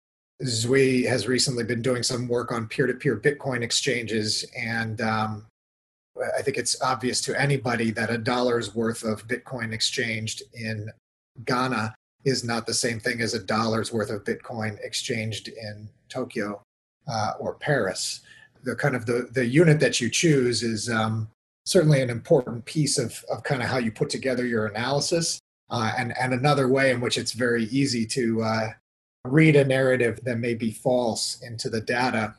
Zui 0.43 1.07
has 1.07 1.27
recently 1.27 1.63
been 1.63 1.81
doing 1.81 2.03
some 2.03 2.27
work 2.27 2.51
on 2.51 2.67
peer-to-peer 2.67 3.17
Bitcoin 3.17 3.61
exchanges, 3.61 4.45
and 4.57 4.99
um, 5.01 5.45
I 6.37 6.41
think 6.41 6.57
it's 6.57 6.81
obvious 6.81 7.21
to 7.21 7.39
anybody 7.39 7.91
that 7.91 8.09
a 8.09 8.17
dollar's 8.17 8.75
worth 8.75 9.03
of 9.03 9.27
Bitcoin 9.27 9.73
exchanged 9.73 10.43
in 10.53 10.89
Ghana 11.45 11.95
is 12.25 12.43
not 12.43 12.65
the 12.65 12.73
same 12.73 12.99
thing 12.99 13.21
as 13.21 13.33
a 13.33 13.43
dollar's 13.43 13.91
worth 13.91 14.09
of 14.09 14.23
Bitcoin 14.23 14.77
exchanged 14.83 15.47
in 15.47 15.89
Tokyo 16.09 16.61
uh, 17.07 17.33
or 17.39 17.55
Paris. 17.55 18.21
The 18.63 18.75
kind 18.75 18.95
of 18.95 19.05
the, 19.05 19.29
the 19.31 19.45
unit 19.45 19.79
that 19.79 19.99
you 19.99 20.09
choose 20.09 20.61
is 20.61 20.89
um, 20.89 21.27
certainly 21.65 22.01
an 22.01 22.09
important 22.09 22.63
piece 22.65 22.97
of, 22.97 23.23
of 23.31 23.43
kind 23.43 23.61
of 23.61 23.69
how 23.69 23.77
you 23.77 23.91
put 23.91 24.09
together 24.09 24.45
your 24.45 24.67
analysis. 24.67 25.39
Uh, 25.69 25.93
and, 25.97 26.13
and 26.19 26.33
another 26.33 26.67
way 26.67 26.91
in 26.91 26.99
which 26.99 27.17
it's 27.17 27.31
very 27.31 27.63
easy 27.65 28.05
to 28.05 28.43
uh, 28.43 28.67
read 29.25 29.55
a 29.55 29.63
narrative 29.63 30.19
that 30.23 30.37
may 30.37 30.53
be 30.53 30.71
false 30.71 31.41
into 31.41 31.69
the 31.69 31.81
data. 31.81 32.35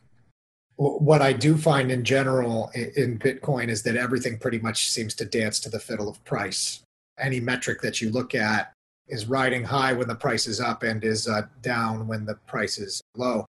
What 0.83 1.23
I 1.23 1.33
do 1.33 1.57
find 1.57 1.93
in 1.93 2.03
general 2.03 2.71
in 2.75 3.19
Bitcoin 3.19 3.69
is 3.69 3.85
that 3.85 3.95
everything 3.95 4.39
pretty 4.39 4.59
much 4.59 4.91
seems 4.91 5.15
to 5.15 5.25
dance 5.25 5.61
to 5.61 5.71
the 5.71 5.79
fiddle 5.79 6.09
of 6.09 6.25
price. 6.25 6.83
Any 7.19 7.39
metric 7.39 7.83
that 7.83 8.01
you 8.01 8.11
look 8.11 8.35
at 8.35 8.73
is 9.07 9.29
riding 9.29 9.63
high 9.63 9.93
when 9.93 10.09
the 10.09 10.15
price 10.15 10.49
is 10.49 10.61
up 10.61 10.83
and 10.83 11.05
is 11.05 11.29
uh, 11.29 11.43
down 11.61 12.09
when 12.09 12.25
the 12.25 12.35
price 12.47 12.79
is 12.79 13.01
low. 13.17 13.47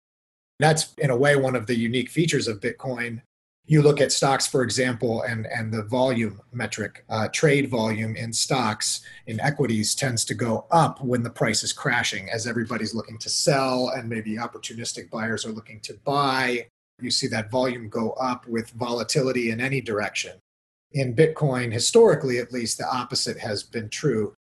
That's, 0.58 0.92
in 0.94 1.10
a 1.10 1.16
way, 1.16 1.36
one 1.36 1.54
of 1.54 1.66
the 1.66 1.76
unique 1.76 2.10
features 2.10 2.48
of 2.48 2.60
Bitcoin 2.60 3.22
you 3.70 3.82
look 3.82 4.00
at 4.00 4.10
stocks, 4.10 4.48
for 4.48 4.64
example, 4.64 5.22
and, 5.22 5.46
and 5.46 5.72
the 5.72 5.84
volume 5.84 6.40
metric, 6.52 7.04
uh, 7.08 7.28
trade 7.28 7.70
volume 7.70 8.16
in 8.16 8.32
stocks, 8.32 9.00
in 9.28 9.38
equities, 9.38 9.94
tends 9.94 10.24
to 10.24 10.34
go 10.34 10.66
up 10.72 11.00
when 11.00 11.22
the 11.22 11.30
price 11.30 11.62
is 11.62 11.72
crashing 11.72 12.28
as 12.30 12.48
everybody's 12.48 12.96
looking 12.96 13.16
to 13.18 13.28
sell 13.28 13.90
and 13.90 14.08
maybe 14.08 14.38
opportunistic 14.38 15.08
buyers 15.08 15.46
are 15.46 15.52
looking 15.52 15.78
to 15.82 15.94
buy. 16.04 16.66
You 17.02 17.10
see 17.10 17.26
that 17.28 17.50
volume 17.50 17.88
go 17.88 18.12
up 18.12 18.46
with 18.46 18.70
volatility 18.70 19.50
in 19.50 19.60
any 19.60 19.80
direction. 19.80 20.32
In 20.92 21.14
Bitcoin, 21.14 21.72
historically 21.72 22.38
at 22.38 22.52
least, 22.52 22.78
the 22.78 22.88
opposite 22.88 23.38
has 23.38 23.62
been 23.62 23.88
true. 23.88 24.34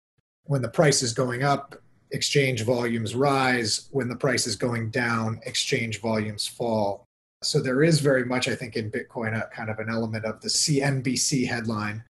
When 0.44 0.62
the 0.62 0.68
price 0.68 1.03
is 1.03 1.12
going 1.12 1.42
up, 1.42 1.75
exchange 2.11 2.62
volumes 2.62 3.14
rise. 3.14 3.88
When 3.90 4.09
the 4.09 4.16
price 4.16 4.47
is 4.47 4.57
going 4.57 4.90
down, 4.90 5.40
exchange 5.44 6.01
volumes 6.01 6.47
fall. 6.47 7.05
So 7.42 7.61
there 7.61 7.83
is 7.83 8.01
very 8.01 8.25
much, 8.25 8.49
I 8.49 8.57
think, 8.57 8.77
in 8.77 8.90
Bitcoin, 8.90 9.37
a 9.37 9.49
kind 9.55 9.71
of 9.71 9.79
an 9.79 9.88
element 9.90 10.25
of 10.25 10.40
the 10.40 10.49
CNBC 10.49 11.47
headline. 11.47 12.03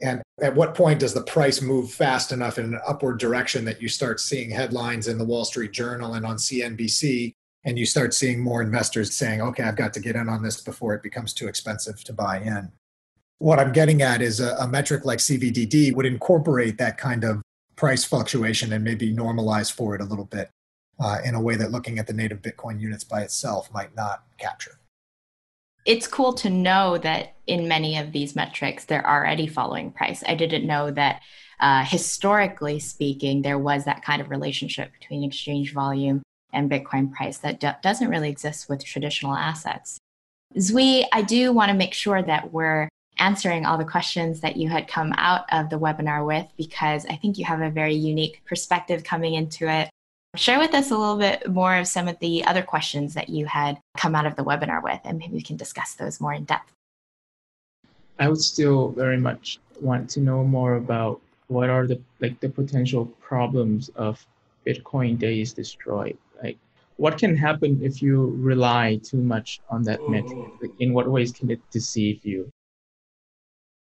And 0.00 0.22
at 0.40 0.54
what 0.54 0.74
point 0.74 1.00
does 1.00 1.14
the 1.14 1.22
price 1.22 1.60
move 1.60 1.90
fast 1.90 2.30
enough 2.30 2.58
in 2.58 2.66
an 2.66 2.80
upward 2.86 3.18
direction 3.18 3.64
that 3.64 3.82
you 3.82 3.88
start 3.88 4.20
seeing 4.20 4.50
headlines 4.50 5.08
in 5.08 5.18
the 5.18 5.24
Wall 5.24 5.44
Street 5.44 5.72
Journal 5.72 6.14
and 6.14 6.24
on 6.24 6.36
CNBC, 6.36 7.32
and 7.68 7.78
you 7.78 7.84
start 7.84 8.14
seeing 8.14 8.40
more 8.40 8.62
investors 8.62 9.14
saying, 9.14 9.42
okay, 9.42 9.62
I've 9.62 9.76
got 9.76 9.92
to 9.92 10.00
get 10.00 10.16
in 10.16 10.26
on 10.26 10.42
this 10.42 10.58
before 10.58 10.94
it 10.94 11.02
becomes 11.02 11.34
too 11.34 11.48
expensive 11.48 12.02
to 12.04 12.14
buy 12.14 12.40
in? 12.40 12.72
What 13.40 13.58
I'm 13.58 13.74
getting 13.74 14.00
at 14.00 14.22
is 14.22 14.40
a, 14.40 14.56
a 14.56 14.66
metric 14.66 15.04
like 15.04 15.18
CVDD 15.18 15.94
would 15.94 16.06
incorporate 16.06 16.78
that 16.78 16.96
kind 16.96 17.24
of 17.24 17.42
price 17.76 18.06
fluctuation 18.06 18.72
and 18.72 18.82
maybe 18.82 19.14
normalize 19.14 19.70
for 19.70 19.94
it 19.94 20.00
a 20.00 20.04
little 20.04 20.24
bit 20.24 20.48
uh, 20.98 21.18
in 21.22 21.34
a 21.34 21.40
way 21.40 21.56
that 21.56 21.70
looking 21.70 21.98
at 21.98 22.06
the 22.06 22.12
native 22.14 22.40
Bitcoin 22.40 22.80
units 22.80 23.04
by 23.04 23.20
itself 23.20 23.70
might 23.70 23.94
not 23.94 24.24
capture. 24.38 24.80
It's 25.84 26.06
cool 26.06 26.32
to 26.34 26.48
know 26.48 26.96
that 26.96 27.36
in 27.46 27.68
many 27.68 27.98
of 27.98 28.12
these 28.12 28.34
metrics, 28.34 28.86
they're 28.86 29.06
already 29.06 29.46
following 29.46 29.92
price. 29.92 30.24
I 30.26 30.36
didn't 30.36 30.66
know 30.66 30.90
that 30.92 31.20
uh, 31.60 31.84
historically 31.84 32.78
speaking, 32.78 33.42
there 33.42 33.58
was 33.58 33.84
that 33.84 34.02
kind 34.02 34.22
of 34.22 34.30
relationship 34.30 34.90
between 34.98 35.22
exchange 35.22 35.74
volume 35.74 36.22
and 36.58 36.70
Bitcoin 36.70 37.12
price 37.12 37.38
that 37.38 37.60
do- 37.60 37.70
doesn't 37.82 38.08
really 38.08 38.28
exist 38.28 38.68
with 38.68 38.84
traditional 38.84 39.34
assets. 39.34 39.98
Zui, 40.56 41.04
I 41.12 41.22
do 41.22 41.52
want 41.52 41.70
to 41.70 41.76
make 41.76 41.94
sure 41.94 42.22
that 42.22 42.52
we're 42.52 42.88
answering 43.18 43.66
all 43.66 43.78
the 43.78 43.84
questions 43.84 44.40
that 44.40 44.56
you 44.56 44.68
had 44.68 44.88
come 44.88 45.12
out 45.16 45.44
of 45.52 45.70
the 45.70 45.78
webinar 45.78 46.26
with 46.26 46.46
because 46.56 47.04
I 47.06 47.16
think 47.16 47.36
you 47.36 47.44
have 47.44 47.60
a 47.60 47.70
very 47.70 47.94
unique 47.94 48.42
perspective 48.44 49.02
coming 49.02 49.34
into 49.34 49.68
it 49.68 49.88
Share 50.36 50.58
with 50.58 50.74
us 50.74 50.90
a 50.90 50.96
little 50.96 51.16
bit 51.16 51.48
more 51.50 51.76
of 51.76 51.88
some 51.88 52.06
of 52.06 52.18
the 52.18 52.44
other 52.44 52.62
questions 52.62 53.14
that 53.14 53.30
you 53.30 53.46
had 53.46 53.80
come 53.96 54.14
out 54.14 54.26
of 54.26 54.36
the 54.36 54.44
webinar 54.44 54.82
with, 54.82 55.00
and 55.04 55.18
maybe 55.18 55.32
we 55.32 55.42
can 55.42 55.56
discuss 55.56 55.94
those 55.94 56.20
more 56.20 56.34
in 56.34 56.44
depth. 56.44 56.72
I 58.18 58.28
would 58.28 58.40
still 58.40 58.90
very 58.90 59.16
much 59.16 59.58
want 59.80 60.10
to 60.10 60.20
know 60.20 60.44
more 60.44 60.74
about 60.76 61.20
what 61.46 61.70
are 61.70 61.86
the 61.86 61.98
like 62.20 62.38
the 62.40 62.48
potential 62.50 63.06
problems 63.20 63.88
of 63.96 64.24
Bitcoin 64.66 65.18
days 65.18 65.54
destroyed. 65.54 66.18
Like 66.42 66.58
what 66.96 67.18
can 67.18 67.36
happen 67.36 67.80
if 67.82 68.02
you 68.02 68.34
rely 68.38 69.00
too 69.02 69.22
much 69.22 69.60
on 69.70 69.82
that 69.84 70.00
metric? 70.08 70.38
Like, 70.60 70.72
in 70.80 70.92
what 70.92 71.08
ways 71.08 71.32
can 71.32 71.50
it 71.50 71.60
deceive 71.70 72.24
you? 72.24 72.50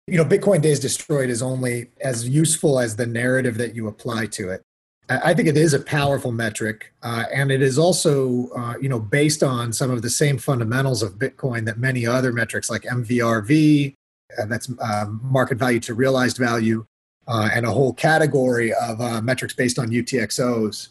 you 0.09 0.17
know, 0.17 0.25
Bitcoin 0.25 0.61
Days 0.61 0.79
Destroyed 0.79 1.29
is 1.29 1.41
only 1.41 1.89
as 2.01 2.27
useful 2.27 2.79
as 2.79 2.95
the 2.95 3.05
narrative 3.05 3.57
that 3.57 3.75
you 3.75 3.87
apply 3.87 4.25
to 4.27 4.49
it. 4.49 4.61
I 5.07 5.33
think 5.33 5.47
it 5.47 5.57
is 5.57 5.73
a 5.73 5.79
powerful 5.79 6.31
metric, 6.31 6.93
uh, 7.01 7.23
and 7.33 7.51
it 7.51 7.63
is 7.63 7.79
also, 7.79 8.49
uh, 8.49 8.75
you 8.79 8.89
know, 8.89 8.99
based 8.99 9.41
on 9.41 9.73
some 9.73 9.89
of 9.89 10.03
the 10.03 10.09
same 10.09 10.37
fundamentals 10.37 11.01
of 11.01 11.17
Bitcoin 11.17 11.65
that 11.65 11.79
many 11.79 12.05
other 12.05 12.31
metrics 12.31 12.69
like 12.69 12.83
MVRV, 12.83 13.95
uh, 14.37 14.45
that's 14.45 14.71
um, 14.81 15.19
market 15.23 15.57
value 15.57 15.79
to 15.79 15.95
realized 15.95 16.37
value, 16.37 16.85
uh, 17.27 17.49
and 17.51 17.65
a 17.65 17.71
whole 17.71 17.91
category 17.93 18.71
of 18.71 19.01
uh, 19.01 19.19
metrics 19.19 19.55
based 19.55 19.79
on 19.79 19.89
UTXOs. 19.89 20.89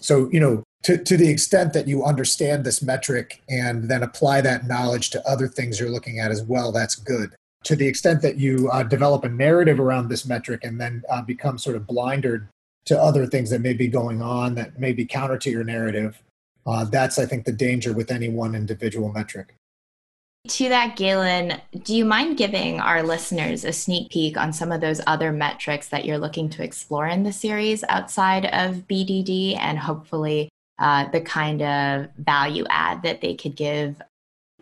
So, 0.00 0.28
you 0.30 0.40
know, 0.40 0.62
to, 0.84 1.02
to 1.02 1.16
the 1.16 1.28
extent 1.28 1.72
that 1.72 1.88
you 1.88 2.04
understand 2.04 2.64
this 2.64 2.80
metric 2.80 3.42
and 3.48 3.88
then 3.88 4.02
apply 4.02 4.40
that 4.42 4.66
knowledge 4.66 5.10
to 5.10 5.28
other 5.28 5.48
things 5.48 5.80
you're 5.80 5.90
looking 5.90 6.20
at 6.20 6.30
as 6.30 6.42
well, 6.42 6.70
that's 6.70 6.94
good. 6.94 7.34
To 7.64 7.74
the 7.74 7.88
extent 7.88 8.22
that 8.22 8.36
you 8.36 8.70
uh, 8.70 8.84
develop 8.84 9.24
a 9.24 9.28
narrative 9.28 9.80
around 9.80 10.08
this 10.08 10.24
metric 10.24 10.62
and 10.62 10.80
then 10.80 11.02
become 11.26 11.58
sort 11.58 11.74
of 11.74 11.86
blindered 11.86 12.48
to 12.84 12.96
other 12.96 13.26
things 13.26 13.50
that 13.50 13.60
may 13.60 13.72
be 13.72 13.88
going 13.88 14.22
on 14.22 14.54
that 14.54 14.78
may 14.78 14.92
be 14.92 15.04
counter 15.04 15.38
to 15.38 15.50
your 15.50 15.64
narrative. 15.64 16.22
Uh, 16.64 16.84
that's, 16.84 17.18
I 17.18 17.26
think, 17.26 17.44
the 17.44 17.52
danger 17.52 17.92
with 17.92 18.12
any 18.12 18.28
one 18.28 18.54
individual 18.54 19.12
metric. 19.12 19.55
To 20.48 20.68
that, 20.68 20.96
Galen, 20.96 21.60
do 21.82 21.94
you 21.94 22.04
mind 22.04 22.36
giving 22.36 22.78
our 22.78 23.02
listeners 23.02 23.64
a 23.64 23.72
sneak 23.72 24.10
peek 24.10 24.36
on 24.36 24.52
some 24.52 24.70
of 24.70 24.80
those 24.80 25.00
other 25.06 25.32
metrics 25.32 25.88
that 25.88 26.04
you're 26.04 26.18
looking 26.18 26.48
to 26.50 26.62
explore 26.62 27.06
in 27.06 27.24
the 27.24 27.32
series 27.32 27.82
outside 27.88 28.46
of 28.46 28.86
BDD 28.86 29.58
and 29.58 29.78
hopefully 29.78 30.48
uh, 30.78 31.08
the 31.10 31.20
kind 31.20 31.62
of 31.62 32.08
value 32.16 32.64
add 32.70 33.02
that 33.02 33.22
they 33.22 33.34
could 33.34 33.56
give, 33.56 34.00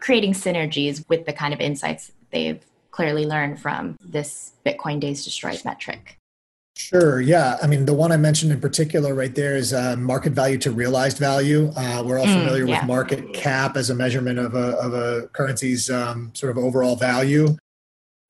creating 0.01 0.33
synergies 0.33 1.07
with 1.09 1.27
the 1.27 1.33
kind 1.33 1.53
of 1.53 1.61
insights 1.61 2.13
they've 2.31 2.65
clearly 2.91 3.27
learned 3.27 3.61
from 3.61 3.97
this 4.01 4.53
Bitcoin 4.65 5.01
Days 5.01 5.25
Destroyed 5.25 5.65
metric? 5.65 6.19
Sure. 6.77 7.21
Yeah. 7.21 7.57
I 7.63 7.69
mean, 7.69 7.87
the 7.87 7.95
one 7.95 8.11
I 8.11 8.17
mentioned 8.17 8.51
in 8.51 8.61
particular 8.61 9.15
right 9.15 9.35
there 9.35 9.57
is 9.57 9.73
uh, 9.73 9.95
market 9.97 10.33
value 10.33 10.59
to 10.59 10.73
realized 10.73 11.19
value. 11.19 11.73
Uh, 11.77 12.03
we're 12.05 12.19
all 12.19 12.27
mm, 12.27 12.35
familiar 12.35 12.65
mm, 12.65 12.71
yeah. 12.71 12.81
with 12.81 12.89
market 12.89 13.33
cap 13.33 13.77
as 13.77 13.91
a 13.91 13.95
measurement 13.95 14.41
of 14.41 14.55
a, 14.55 14.77
of 14.79 14.93
a 14.93 15.29
currency's 15.29 15.89
um, 15.89 16.33
sort 16.35 16.51
of 16.51 16.59
overall 16.59 16.97
value. 16.97 17.57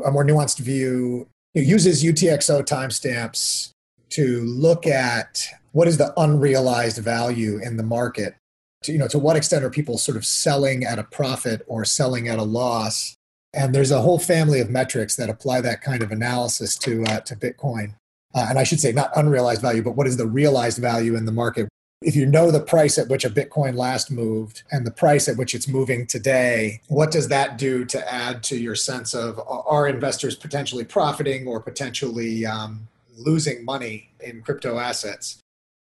A 0.05 0.11
more 0.11 0.25
nuanced 0.25 0.59
view 0.59 1.27
uses 1.55 2.05
UTXO 2.05 2.65
timestamps 2.67 3.71
to 4.11 4.41
look 4.43 4.87
at 4.87 5.49
what 5.73 5.89
is 5.89 5.97
the 5.97 6.13
unrealized 6.21 6.99
value 6.99 7.59
in 7.63 7.79
the 7.79 7.83
market. 7.83 8.35
To, 8.83 8.93
you 8.93 8.99
know, 8.99 9.09
to 9.09 9.19
what 9.19 9.37
extent 9.37 9.65
are 9.65 9.71
people 9.71 9.97
sort 9.97 10.19
of 10.19 10.27
selling 10.27 10.85
at 10.85 10.99
a 10.99 11.05
profit 11.05 11.63
or 11.67 11.87
selling 11.87 12.29
at 12.29 12.39
a 12.39 12.43
loss? 12.43 13.17
And 13.55 13.75
there's 13.75 13.91
a 13.91 14.03
whole 14.03 14.19
family 14.19 14.61
of 14.61 14.69
metrics 14.69 15.17
that 15.17 15.31
apply 15.31 15.63
that 15.63 15.81
kind 15.81 16.03
of 16.03 16.13
analysis 16.13 16.77
to 16.79 17.05
uh, 17.05 17.21
to 17.21 17.35
Bitcoin 17.35 17.95
uh, 18.35 18.47
and 18.49 18.59
I 18.59 18.65
should 18.65 18.81
say 18.81 18.93
not 18.93 19.11
unrealized 19.17 19.63
value, 19.63 19.83
but 19.83 19.97
what 19.97 20.07
is 20.07 20.17
the 20.17 20.27
realized 20.27 20.79
value 20.79 21.17
in 21.17 21.25
the 21.25 21.33
market? 21.33 21.69
If 22.03 22.15
you 22.15 22.27
know 22.27 22.51
the 22.51 22.61
price 22.61 22.99
at 22.99 23.09
which 23.09 23.25
a 23.25 23.31
Bitcoin 23.31 23.77
last 23.77 24.11
moved 24.11 24.63
and 24.71 24.87
the 24.87 24.91
price 24.91 25.29
at 25.29 25.39
which 25.39 25.55
it's 25.55 25.69
moving 25.69 26.07
today, 26.07 26.81
what 26.89 27.11
does 27.11 27.29
that 27.29 27.57
do 27.57 27.85
to 27.87 28.13
add 28.13 28.43
to 28.45 28.59
your 28.59 28.75
sense 28.75 29.15
of 29.15 29.41
are 29.49 29.89
investors 29.89 30.37
potentially 30.37 30.85
profiting 30.85 31.47
or 31.47 31.61
potentially 31.61 32.45
um, 32.45 32.89
losing 33.17 33.65
money 33.65 34.11
in 34.21 34.43
crypto 34.43 34.79
assets? 34.79 35.39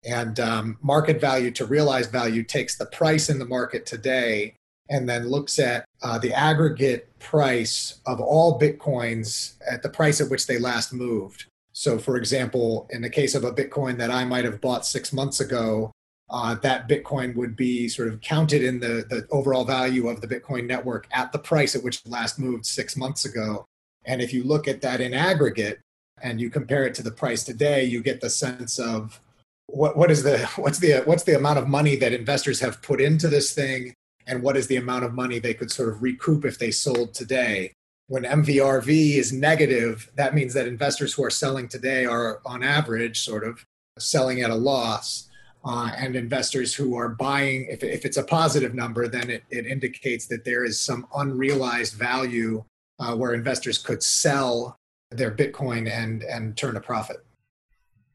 And 0.03 0.39
um, 0.39 0.77
market 0.81 1.21
value 1.21 1.51
to 1.51 1.65
realized 1.65 2.11
value 2.11 2.43
takes 2.43 2.77
the 2.77 2.85
price 2.85 3.29
in 3.29 3.39
the 3.39 3.45
market 3.45 3.85
today 3.85 4.55
and 4.89 5.07
then 5.07 5.29
looks 5.29 5.59
at 5.59 5.85
uh, 6.01 6.17
the 6.17 6.33
aggregate 6.33 7.17
price 7.19 7.99
of 8.05 8.19
all 8.19 8.59
Bitcoins 8.59 9.53
at 9.69 9.83
the 9.83 9.89
price 9.89 10.19
at 10.19 10.29
which 10.29 10.47
they 10.47 10.57
last 10.57 10.91
moved. 10.91 11.45
So, 11.79 11.97
for 11.97 12.17
example, 12.17 12.89
in 12.89 13.01
the 13.01 13.09
case 13.09 13.35
of 13.35 13.45
a 13.45 13.53
Bitcoin 13.53 13.97
that 13.99 14.11
I 14.11 14.25
might 14.25 14.43
have 14.43 14.59
bought 14.59 14.85
six 14.85 15.13
months 15.13 15.39
ago, 15.39 15.93
uh, 16.29 16.55
that 16.55 16.89
Bitcoin 16.89 17.33
would 17.37 17.55
be 17.55 17.87
sort 17.87 18.09
of 18.09 18.19
counted 18.19 18.65
in 18.65 18.81
the, 18.81 19.05
the 19.09 19.25
overall 19.31 19.63
value 19.63 20.09
of 20.09 20.19
the 20.19 20.27
Bitcoin 20.27 20.67
network 20.67 21.07
at 21.13 21.31
the 21.31 21.39
price 21.39 21.77
at 21.77 21.81
which 21.81 22.01
it 22.03 22.11
last 22.11 22.37
moved 22.37 22.65
six 22.65 22.97
months 22.97 23.23
ago. 23.23 23.63
And 24.03 24.21
if 24.21 24.33
you 24.33 24.43
look 24.43 24.67
at 24.67 24.81
that 24.81 24.99
in 24.99 25.13
aggregate 25.13 25.79
and 26.21 26.41
you 26.41 26.49
compare 26.49 26.85
it 26.85 26.95
to 26.95 27.01
the 27.01 27.11
price 27.11 27.45
today, 27.45 27.85
you 27.85 28.03
get 28.03 28.19
the 28.19 28.29
sense 28.29 28.77
of 28.77 29.21
what, 29.67 29.95
what 29.95 30.11
is 30.11 30.21
the 30.21 30.39
what's 30.57 30.79
the 30.79 31.03
what's 31.05 31.23
the 31.23 31.37
amount 31.37 31.59
of 31.59 31.69
money 31.69 31.95
that 31.95 32.11
investors 32.11 32.59
have 32.59 32.81
put 32.81 32.99
into 32.99 33.29
this 33.29 33.53
thing 33.53 33.93
and 34.27 34.43
what 34.43 34.57
is 34.57 34.67
the 34.67 34.75
amount 34.75 35.05
of 35.05 35.13
money 35.13 35.39
they 35.39 35.53
could 35.53 35.71
sort 35.71 35.87
of 35.87 36.03
recoup 36.03 36.43
if 36.43 36.59
they 36.59 36.71
sold 36.71 37.13
today 37.13 37.71
when 38.09 38.23
MVRV 38.23 39.17
is 39.17 39.31
negative, 39.31 40.11
that 40.15 40.33
means 40.33 40.55
that 40.55 40.67
investors 40.67 41.13
who 41.13 41.23
are 41.23 41.29
selling 41.29 41.67
today 41.67 42.05
are, 42.05 42.41
on 42.43 42.63
average, 42.63 43.21
sort 43.21 43.43
of 43.43 43.63
selling 43.99 44.41
at 44.41 44.49
a 44.49 44.55
loss. 44.55 45.29
Uh, 45.63 45.91
and 45.95 46.15
investors 46.15 46.73
who 46.73 46.95
are 46.95 47.09
buying, 47.09 47.67
if, 47.69 47.83
if 47.83 48.05
it's 48.05 48.17
a 48.17 48.23
positive 48.23 48.73
number, 48.73 49.07
then 49.07 49.29
it, 49.29 49.43
it 49.51 49.67
indicates 49.67 50.25
that 50.25 50.43
there 50.43 50.65
is 50.65 50.79
some 50.79 51.05
unrealized 51.15 51.93
value 51.95 52.63
uh, 52.97 53.15
where 53.15 53.33
investors 53.33 53.77
could 53.77 54.01
sell 54.01 54.75
their 55.11 55.29
Bitcoin 55.29 55.91
and, 55.91 56.23
and 56.23 56.57
turn 56.57 56.77
a 56.77 56.81
profit. 56.81 57.17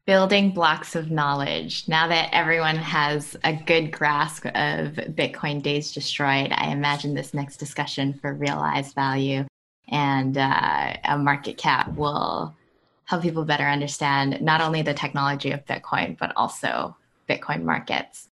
Building 0.05 0.51
blocks 0.51 0.95
of 0.95 1.09
knowledge. 1.09 1.87
Now 1.87 2.07
that 2.07 2.29
everyone 2.33 2.75
has 2.75 3.37
a 3.43 3.53
good 3.53 3.91
grasp 3.91 4.45
of 4.47 4.95
Bitcoin 5.15 5.61
Days 5.61 5.93
Destroyed, 5.93 6.51
I 6.51 6.71
imagine 6.71 7.13
this 7.13 7.33
next 7.33 7.57
discussion 7.57 8.13
for 8.13 8.33
realized 8.33 8.93
value 8.95 9.45
and 9.89 10.37
uh, 10.37 10.93
a 11.03 11.17
market 11.17 11.57
cap 11.57 11.93
will 11.95 12.55
help 13.05 13.21
people 13.21 13.45
better 13.45 13.65
understand 13.65 14.41
not 14.41 14.61
only 14.61 14.81
the 14.81 14.93
technology 14.93 15.51
of 15.51 15.65
Bitcoin, 15.65 16.17
but 16.17 16.33
also 16.35 16.95
Bitcoin 17.29 17.63
markets. 17.63 18.29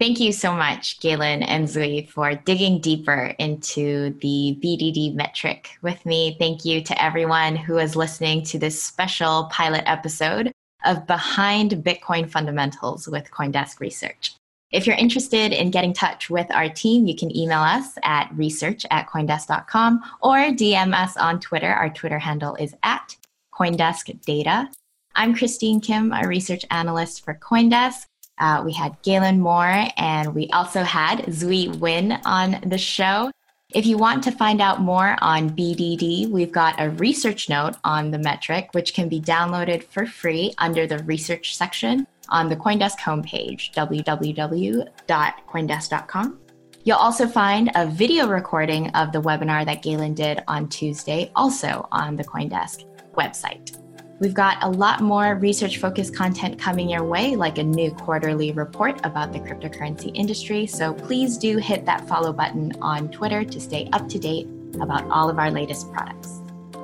Thank 0.00 0.18
you 0.18 0.32
so 0.32 0.52
much, 0.52 0.98
Galen 1.00 1.44
and 1.44 1.68
Zui, 1.68 2.08
for 2.08 2.34
digging 2.34 2.80
deeper 2.80 3.34
into 3.38 4.10
the 4.20 4.58
BDD 4.62 5.14
metric 5.14 5.70
with 5.82 6.04
me. 6.04 6.36
Thank 6.38 6.64
you 6.64 6.82
to 6.82 7.02
everyone 7.02 7.54
who 7.54 7.78
is 7.78 7.94
listening 7.94 8.42
to 8.44 8.58
this 8.58 8.82
special 8.82 9.44
pilot 9.52 9.84
episode 9.86 10.50
of 10.84 11.06
Behind 11.06 11.70
Bitcoin 11.72 12.28
Fundamentals 12.28 13.06
with 13.06 13.30
Coindesk 13.30 13.78
Research. 13.78 14.34
If 14.74 14.88
you're 14.88 14.96
interested 14.96 15.52
in 15.52 15.70
getting 15.70 15.90
in 15.90 15.94
touch 15.94 16.28
with 16.28 16.50
our 16.50 16.68
team, 16.68 17.06
you 17.06 17.14
can 17.14 17.34
email 17.34 17.60
us 17.60 17.96
at 18.02 18.28
research 18.34 18.84
at 18.90 19.08
coindesk.com 19.08 20.02
or 20.20 20.36
DM 20.50 20.92
us 20.92 21.16
on 21.16 21.38
Twitter. 21.38 21.72
Our 21.72 21.90
Twitter 21.90 22.18
handle 22.18 22.56
is 22.56 22.74
at 22.82 23.16
Coindesk 23.54 24.20
Data. 24.22 24.68
I'm 25.14 25.32
Christine 25.32 25.80
Kim, 25.80 26.12
a 26.12 26.26
research 26.26 26.64
analyst 26.72 27.24
for 27.24 27.34
Coindesk. 27.34 28.06
Uh, 28.38 28.62
we 28.64 28.72
had 28.72 29.00
Galen 29.04 29.38
Moore 29.38 29.86
and 29.96 30.34
we 30.34 30.48
also 30.48 30.82
had 30.82 31.20
Zui 31.26 31.78
Win 31.78 32.18
on 32.24 32.60
the 32.66 32.76
show. 32.76 33.30
If 33.72 33.86
you 33.86 33.96
want 33.96 34.24
to 34.24 34.32
find 34.32 34.60
out 34.60 34.80
more 34.80 35.16
on 35.20 35.50
BDD, 35.50 36.28
we've 36.28 36.50
got 36.50 36.80
a 36.80 36.90
research 36.90 37.48
note 37.48 37.76
on 37.84 38.10
the 38.10 38.18
metric, 38.18 38.70
which 38.72 38.92
can 38.92 39.08
be 39.08 39.20
downloaded 39.20 39.84
for 39.84 40.04
free 40.04 40.52
under 40.58 40.84
the 40.84 40.98
research 41.04 41.56
section 41.56 42.08
on 42.28 42.48
the 42.48 42.56
Coindesk 42.56 42.98
homepage, 42.98 43.72
www.coindesk.com. 43.74 46.38
You'll 46.84 46.98
also 46.98 47.26
find 47.26 47.70
a 47.74 47.86
video 47.86 48.28
recording 48.28 48.90
of 48.90 49.12
the 49.12 49.22
webinar 49.22 49.64
that 49.64 49.82
Galen 49.82 50.12
did 50.14 50.44
on 50.46 50.68
Tuesday, 50.68 51.32
also 51.34 51.88
on 51.90 52.16
the 52.16 52.24
Coindesk 52.24 52.84
website. 53.14 53.78
We've 54.20 54.34
got 54.34 54.62
a 54.62 54.68
lot 54.68 55.00
more 55.00 55.36
research 55.36 55.78
focused 55.78 56.14
content 56.14 56.58
coming 56.58 56.88
your 56.88 57.02
way, 57.02 57.36
like 57.36 57.58
a 57.58 57.64
new 57.64 57.90
quarterly 57.90 58.52
report 58.52 59.04
about 59.04 59.32
the 59.32 59.40
cryptocurrency 59.40 60.12
industry. 60.14 60.66
So 60.66 60.94
please 60.94 61.36
do 61.36 61.56
hit 61.56 61.84
that 61.86 62.06
follow 62.06 62.32
button 62.32 62.72
on 62.80 63.10
Twitter 63.10 63.44
to 63.44 63.60
stay 63.60 63.88
up 63.92 64.08
to 64.10 64.18
date 64.18 64.46
about 64.80 65.08
all 65.10 65.28
of 65.28 65.38
our 65.38 65.50
latest 65.50 65.92
products. 65.92 66.40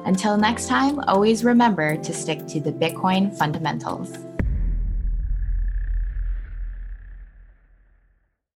Until 0.07 0.37
next 0.37 0.67
time, 0.67 0.99
always 1.01 1.45
remember 1.45 1.97
to 1.97 2.13
stick 2.13 2.47
to 2.49 2.61
the 2.61 2.73
Bitcoin 2.73 3.37
fundamentals. 3.37 4.17